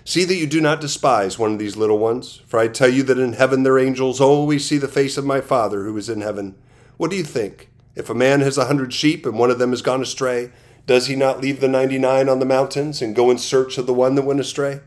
See 0.06 0.26
that 0.26 0.36
you 0.36 0.48
do 0.48 0.60
not 0.60 0.82
despise 0.82 1.40
one 1.40 1.54
of 1.54 1.60
these 1.60 1.78
little 1.78 1.98
ones, 1.98 2.42
for 2.46 2.60
I 2.60 2.68
tell 2.68 2.90
you 2.90 3.04
that 3.04 3.20
in 3.20 3.34
heaven 3.34 3.64
their 3.64 3.80
angels 3.80 4.20
always 4.20 4.68
see 4.68 4.78
the 4.78 4.88
face 4.88 5.18
of 5.18 5.26
my 5.26 5.40
Father 5.40 5.84
who 5.84 5.96
is 5.98 6.10
in 6.10 6.22
heaven. 6.22 6.56
What 6.98 7.10
do 7.10 7.16
you 7.18 7.24
think? 7.24 7.70
If 7.96 8.10
a 8.10 8.16
man 8.16 8.42
has 8.42 8.58
a 8.58 8.66
hundred 8.66 8.94
sheep 8.94 9.26
and 9.26 9.38
one 9.38 9.52
of 9.52 9.60
them 9.60 9.70
has 9.70 9.82
gone 9.82 10.02
astray, 10.02 10.52
does 10.86 11.08
he 11.08 11.16
not 11.16 11.40
leave 11.40 11.62
the 11.62 11.68
ninety 11.70 11.98
nine 11.98 12.28
on 12.28 12.40
the 12.40 12.46
mountains 12.46 13.02
and 13.02 13.16
go 13.16 13.32
in 13.32 13.38
search 13.38 13.78
of 13.78 13.86
the 13.86 13.94
one 13.94 14.16
that 14.16 14.26
went 14.26 14.40
astray? 14.40 14.82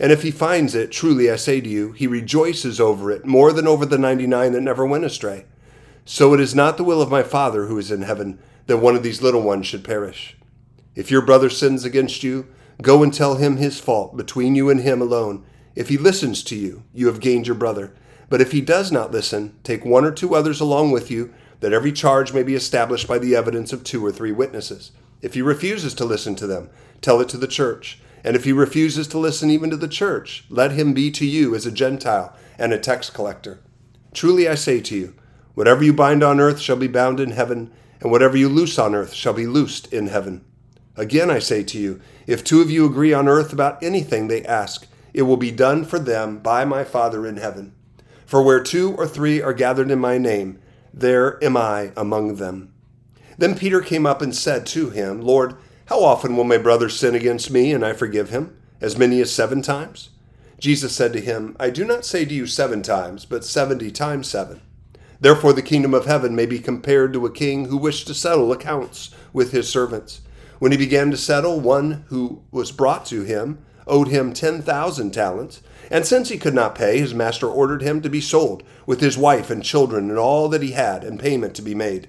And 0.00 0.10
if 0.10 0.22
he 0.22 0.30
finds 0.30 0.74
it, 0.74 0.90
truly 0.90 1.30
I 1.30 1.36
say 1.36 1.60
to 1.60 1.68
you, 1.68 1.92
he 1.92 2.06
rejoices 2.06 2.80
over 2.80 3.10
it 3.10 3.24
more 3.24 3.52
than 3.52 3.66
over 3.66 3.86
the 3.86 3.98
ninety 3.98 4.26
nine 4.26 4.52
that 4.52 4.60
never 4.60 4.84
went 4.84 5.04
astray. 5.04 5.46
So 6.04 6.34
it 6.34 6.40
is 6.40 6.54
not 6.54 6.76
the 6.76 6.84
will 6.84 7.00
of 7.00 7.10
my 7.10 7.22
Father 7.22 7.66
who 7.66 7.78
is 7.78 7.90
in 7.90 8.02
heaven 8.02 8.38
that 8.66 8.78
one 8.78 8.96
of 8.96 9.02
these 9.02 9.22
little 9.22 9.42
ones 9.42 9.66
should 9.66 9.84
perish. 9.84 10.36
If 10.94 11.10
your 11.10 11.22
brother 11.22 11.48
sins 11.48 11.84
against 11.84 12.22
you, 12.22 12.46
go 12.82 13.02
and 13.02 13.12
tell 13.12 13.36
him 13.36 13.56
his 13.56 13.80
fault 13.80 14.16
between 14.16 14.54
you 14.54 14.68
and 14.68 14.80
him 14.80 15.00
alone. 15.00 15.44
If 15.74 15.88
he 15.88 15.96
listens 15.96 16.42
to 16.44 16.56
you, 16.56 16.84
you 16.92 17.06
have 17.06 17.20
gained 17.20 17.46
your 17.46 17.56
brother. 17.56 17.94
But 18.28 18.40
if 18.40 18.52
he 18.52 18.60
does 18.60 18.90
not 18.90 19.12
listen, 19.12 19.54
take 19.62 19.84
one 19.84 20.04
or 20.04 20.10
two 20.10 20.34
others 20.34 20.60
along 20.60 20.90
with 20.90 21.10
you, 21.10 21.32
that 21.60 21.72
every 21.72 21.92
charge 21.92 22.32
may 22.32 22.42
be 22.42 22.54
established 22.54 23.06
by 23.06 23.18
the 23.18 23.36
evidence 23.36 23.72
of 23.72 23.84
two 23.84 24.04
or 24.04 24.12
three 24.12 24.32
witnesses. 24.32 24.92
If 25.22 25.34
he 25.34 25.42
refuses 25.42 25.94
to 25.94 26.04
listen 26.04 26.34
to 26.36 26.46
them, 26.46 26.70
tell 27.00 27.20
it 27.20 27.28
to 27.30 27.36
the 27.36 27.46
church. 27.46 28.00
And 28.24 28.34
if 28.34 28.44
he 28.44 28.52
refuses 28.52 29.06
to 29.08 29.18
listen 29.18 29.50
even 29.50 29.70
to 29.70 29.76
the 29.76 29.86
church, 29.86 30.44
let 30.48 30.72
him 30.72 30.94
be 30.94 31.10
to 31.12 31.26
you 31.26 31.54
as 31.54 31.66
a 31.66 31.70
Gentile 31.70 32.34
and 32.58 32.72
a 32.72 32.78
tax 32.78 33.10
collector. 33.10 33.60
Truly 34.14 34.48
I 34.48 34.54
say 34.54 34.80
to 34.80 34.96
you, 34.96 35.14
whatever 35.54 35.84
you 35.84 35.92
bind 35.92 36.22
on 36.24 36.40
earth 36.40 36.58
shall 36.58 36.76
be 36.76 36.88
bound 36.88 37.20
in 37.20 37.32
heaven, 37.32 37.70
and 38.00 38.10
whatever 38.10 38.36
you 38.36 38.48
loose 38.48 38.78
on 38.78 38.94
earth 38.94 39.12
shall 39.12 39.34
be 39.34 39.46
loosed 39.46 39.92
in 39.92 40.06
heaven. 40.06 40.44
Again 40.96 41.30
I 41.30 41.38
say 41.38 41.62
to 41.64 41.78
you, 41.78 42.00
if 42.26 42.42
two 42.42 42.62
of 42.62 42.70
you 42.70 42.86
agree 42.86 43.12
on 43.12 43.28
earth 43.28 43.52
about 43.52 43.82
anything 43.82 44.28
they 44.28 44.44
ask, 44.44 44.86
it 45.12 45.22
will 45.22 45.36
be 45.36 45.50
done 45.50 45.84
for 45.84 45.98
them 45.98 46.38
by 46.38 46.64
my 46.64 46.82
Father 46.82 47.26
in 47.26 47.36
heaven. 47.36 47.74
For 48.24 48.42
where 48.42 48.62
two 48.62 48.94
or 48.96 49.06
three 49.06 49.42
are 49.42 49.52
gathered 49.52 49.90
in 49.90 49.98
my 49.98 50.16
name, 50.18 50.58
there 50.92 51.42
am 51.44 51.56
I 51.56 51.92
among 51.96 52.36
them. 52.36 52.72
Then 53.36 53.56
Peter 53.56 53.80
came 53.80 54.06
up 54.06 54.22
and 54.22 54.34
said 54.34 54.64
to 54.66 54.90
him, 54.90 55.20
Lord, 55.20 55.56
how 55.86 56.02
often 56.02 56.36
will 56.36 56.44
my 56.44 56.58
brother 56.58 56.88
sin 56.88 57.14
against 57.14 57.50
me 57.50 57.72
and 57.72 57.84
I 57.84 57.92
forgive 57.92 58.30
him? 58.30 58.56
As 58.80 58.98
many 58.98 59.20
as 59.20 59.32
seven 59.32 59.62
times? 59.62 60.10
Jesus 60.58 60.94
said 60.94 61.12
to 61.12 61.20
him, 61.20 61.56
I 61.60 61.70
do 61.70 61.84
not 61.84 62.04
say 62.04 62.24
to 62.24 62.34
you 62.34 62.46
seven 62.46 62.82
times, 62.82 63.24
but 63.24 63.44
seventy 63.44 63.90
times 63.90 64.28
seven. 64.28 64.60
Therefore 65.20 65.52
the 65.52 65.62
kingdom 65.62 65.94
of 65.94 66.06
heaven 66.06 66.34
may 66.34 66.46
be 66.46 66.58
compared 66.58 67.12
to 67.12 67.26
a 67.26 67.32
king 67.32 67.66
who 67.66 67.76
wished 67.76 68.06
to 68.06 68.14
settle 68.14 68.52
accounts 68.52 69.10
with 69.32 69.52
his 69.52 69.68
servants. 69.68 70.20
When 70.58 70.72
he 70.72 70.78
began 70.78 71.10
to 71.10 71.16
settle, 71.16 71.60
one 71.60 72.04
who 72.08 72.42
was 72.50 72.72
brought 72.72 73.04
to 73.06 73.22
him 73.22 73.58
owed 73.86 74.08
him 74.08 74.32
ten 74.32 74.62
thousand 74.62 75.10
talents. 75.10 75.60
And 75.90 76.06
since 76.06 76.30
he 76.30 76.38
could 76.38 76.54
not 76.54 76.74
pay, 76.74 76.98
his 76.98 77.12
master 77.12 77.46
ordered 77.46 77.82
him 77.82 78.00
to 78.00 78.08
be 78.08 78.20
sold, 78.20 78.62
with 78.86 79.00
his 79.00 79.18
wife 79.18 79.50
and 79.50 79.62
children 79.62 80.08
and 80.08 80.18
all 80.18 80.48
that 80.48 80.62
he 80.62 80.70
had, 80.72 81.04
and 81.04 81.20
payment 81.20 81.54
to 81.56 81.62
be 81.62 81.74
made. 81.74 82.08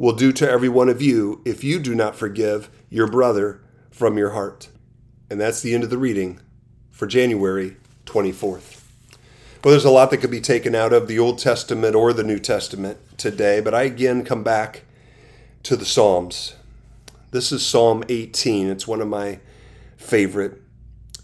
will 0.00 0.14
do 0.14 0.32
to 0.32 0.50
every 0.50 0.68
one 0.68 0.88
of 0.88 1.02
you 1.02 1.42
if 1.44 1.62
you 1.62 1.78
do 1.78 1.94
not 1.94 2.16
forgive 2.16 2.70
your 2.88 3.06
brother 3.06 3.60
from 3.90 4.16
your 4.16 4.30
heart. 4.30 4.70
And 5.28 5.38
that's 5.38 5.60
the 5.60 5.74
end 5.74 5.84
of 5.84 5.90
the 5.90 5.98
reading 5.98 6.40
for 6.90 7.06
January 7.06 7.76
24th. 8.06 8.80
Well, 9.62 9.72
there's 9.72 9.84
a 9.84 9.90
lot 9.90 10.10
that 10.10 10.16
could 10.16 10.30
be 10.30 10.40
taken 10.40 10.74
out 10.74 10.94
of 10.94 11.06
the 11.06 11.18
Old 11.18 11.38
Testament 11.38 11.94
or 11.94 12.14
the 12.14 12.24
New 12.24 12.38
Testament 12.38 12.96
today, 13.18 13.60
but 13.60 13.74
I 13.74 13.82
again 13.82 14.24
come 14.24 14.42
back 14.42 14.84
to 15.64 15.76
the 15.76 15.84
Psalms. 15.84 16.54
This 17.30 17.52
is 17.52 17.64
Psalm 17.64 18.02
18. 18.08 18.70
It's 18.70 18.88
one 18.88 19.02
of 19.02 19.08
my 19.08 19.38
favorite. 19.98 20.62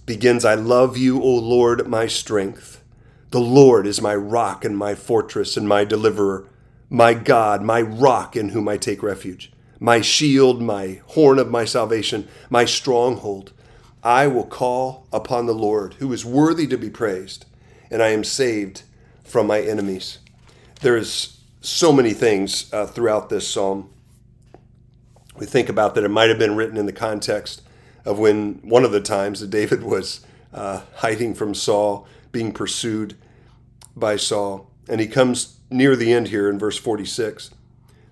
Begins, 0.04 0.44
I 0.44 0.54
love 0.54 0.98
you, 0.98 1.22
O 1.22 1.34
Lord, 1.34 1.88
my 1.88 2.06
strength. 2.06 2.84
The 3.30 3.40
Lord 3.40 3.86
is 3.86 4.02
my 4.02 4.14
rock 4.14 4.66
and 4.66 4.76
my 4.76 4.94
fortress 4.94 5.56
and 5.56 5.66
my 5.66 5.84
deliverer, 5.84 6.46
my 6.88 7.14
God, 7.14 7.62
my 7.62 7.80
rock 7.80 8.36
in 8.36 8.50
whom 8.50 8.68
I 8.68 8.76
take 8.76 9.02
refuge, 9.02 9.52
my 9.80 10.00
shield, 10.00 10.62
my 10.62 11.00
horn 11.06 11.38
of 11.38 11.50
my 11.50 11.64
salvation, 11.64 12.28
my 12.50 12.64
stronghold. 12.64 13.52
I 14.02 14.28
will 14.28 14.46
call 14.46 15.08
upon 15.12 15.46
the 15.46 15.54
Lord, 15.54 15.94
who 15.94 16.12
is 16.12 16.24
worthy 16.24 16.66
to 16.68 16.78
be 16.78 16.90
praised, 16.90 17.44
and 17.90 18.02
I 18.02 18.08
am 18.08 18.22
saved 18.22 18.82
from 19.24 19.48
my 19.48 19.60
enemies. 19.60 20.18
There's 20.80 21.40
so 21.60 21.92
many 21.92 22.12
things 22.12 22.72
uh, 22.72 22.86
throughout 22.86 23.28
this 23.28 23.48
psalm 23.48 23.90
we 25.38 25.46
think 25.46 25.68
about 25.68 25.94
that 25.94 26.04
it 26.04 26.08
might 26.08 26.28
have 26.28 26.38
been 26.38 26.56
written 26.56 26.76
in 26.76 26.86
the 26.86 26.92
context 26.92 27.62
of 28.04 28.18
when 28.18 28.54
one 28.62 28.84
of 28.84 28.92
the 28.92 29.00
times 29.00 29.40
that 29.40 29.50
David 29.50 29.82
was 29.82 30.24
uh, 30.52 30.82
hiding 30.96 31.34
from 31.34 31.54
Saul, 31.54 32.06
being 32.32 32.52
pursued 32.52 33.16
by 33.94 34.16
Saul. 34.16 34.70
And 34.88 35.00
he 35.00 35.06
comes 35.06 35.55
near 35.70 35.96
the 35.96 36.12
end 36.12 36.28
here 36.28 36.48
in 36.48 36.58
verse 36.58 36.78
46. 36.78 37.50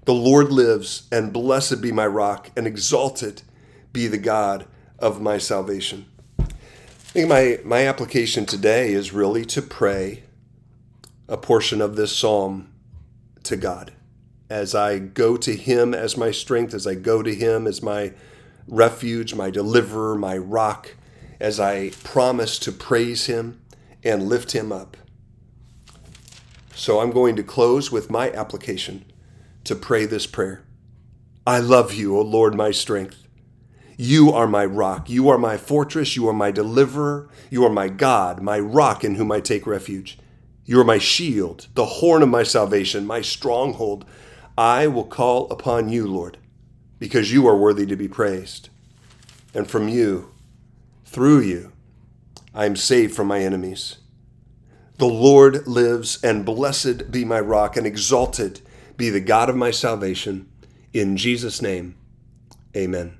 The 0.04 0.14
Lord 0.14 0.50
lives, 0.50 1.08
and 1.11 1.32
blessed 1.32 1.80
be 1.80 1.92
my 1.92 2.06
rock, 2.06 2.50
and 2.56 2.66
exalted 2.66 3.42
be 3.92 4.06
the 4.06 4.18
God 4.18 4.66
of 4.99 5.20
my 5.20 5.38
salvation. 5.38 6.06
I 6.38 6.44
think 7.14 7.28
my, 7.28 7.61
my 7.64 7.87
application 7.87 8.44
today 8.44 8.92
is 8.92 9.12
really 9.12 9.44
to 9.46 9.62
pray 9.62 10.25
a 11.28 11.37
portion 11.37 11.80
of 11.80 11.96
this 11.96 12.14
psalm 12.14 12.73
to 13.44 13.56
God 13.56 13.92
as 14.50 14.75
I 14.75 14.99
go 14.99 15.37
to 15.37 15.56
Him 15.56 15.94
as 15.94 16.16
my 16.16 16.30
strength, 16.30 16.75
as 16.75 16.87
I 16.87 16.94
go 16.94 17.23
to 17.23 17.34
Him 17.34 17.66
as 17.66 17.82
my 17.82 18.12
refuge, 18.68 19.34
my 19.34 19.50
deliverer, 19.50 20.14
my 20.16 20.37
rock, 20.37 20.94
as 21.40 21.59
I 21.59 21.90
promise 22.02 22.59
to 22.61 22.72
praise 22.72 23.26
Him 23.26 23.61
and 24.02 24.28
lift 24.28 24.52
Him 24.52 24.70
up. 24.72 24.96
So 26.74 27.00
I'm 27.00 27.10
going 27.10 27.37
to 27.37 27.42
close 27.42 27.90
with 27.92 28.10
my 28.10 28.30
application 28.32 29.04
to 29.64 29.74
pray 29.74 30.06
this 30.06 30.26
prayer. 30.26 30.64
I 31.46 31.58
love 31.58 31.94
you, 31.94 32.16
O 32.16 32.22
Lord, 32.22 32.54
my 32.54 32.70
strength. 32.70 33.26
You 33.96 34.32
are 34.32 34.46
my 34.46 34.64
rock. 34.64 35.08
You 35.08 35.28
are 35.28 35.38
my 35.38 35.56
fortress. 35.56 36.16
You 36.16 36.28
are 36.28 36.32
my 36.32 36.50
deliverer. 36.50 37.28
You 37.50 37.64
are 37.64 37.70
my 37.70 37.88
God, 37.88 38.42
my 38.42 38.58
rock 38.58 39.04
in 39.04 39.14
whom 39.14 39.30
I 39.30 39.40
take 39.40 39.66
refuge. 39.66 40.18
You 40.64 40.80
are 40.80 40.84
my 40.84 40.98
shield, 40.98 41.68
the 41.74 41.84
horn 41.84 42.22
of 42.22 42.30
my 42.30 42.42
salvation, 42.42 43.06
my 43.06 43.20
stronghold, 43.20 44.06
I 44.56 44.87
will 44.87 45.04
call 45.04 45.50
upon 45.50 45.88
you, 45.88 46.06
Lord, 46.06 46.38
because 46.98 47.32
you 47.32 47.46
are 47.46 47.56
worthy 47.56 47.87
to 47.87 47.96
be 47.96 48.08
praised. 48.08 48.68
And 49.52 49.68
from 49.68 49.88
you, 49.88 50.32
through 51.04 51.40
you, 51.40 51.72
I 52.54 52.66
am 52.66 52.76
saved 52.76 53.14
from 53.14 53.26
my 53.26 53.40
enemies. 53.40 53.96
The 54.96 55.07
Lord 55.07 55.66
lives, 55.66 56.22
and 56.22 56.44
blessed 56.44 57.11
be 57.11 57.24
my 57.24 57.40
rock, 57.40 57.76
and 57.76 57.87
exalted 57.87 58.61
be 58.96 59.11
the 59.11 59.20
God 59.20 59.50
of 59.50 59.57
my 59.57 59.72
salvation. 59.72 60.48
In 60.92 61.16
Jesus' 61.16 61.61
name, 61.61 61.96
amen. 62.76 63.18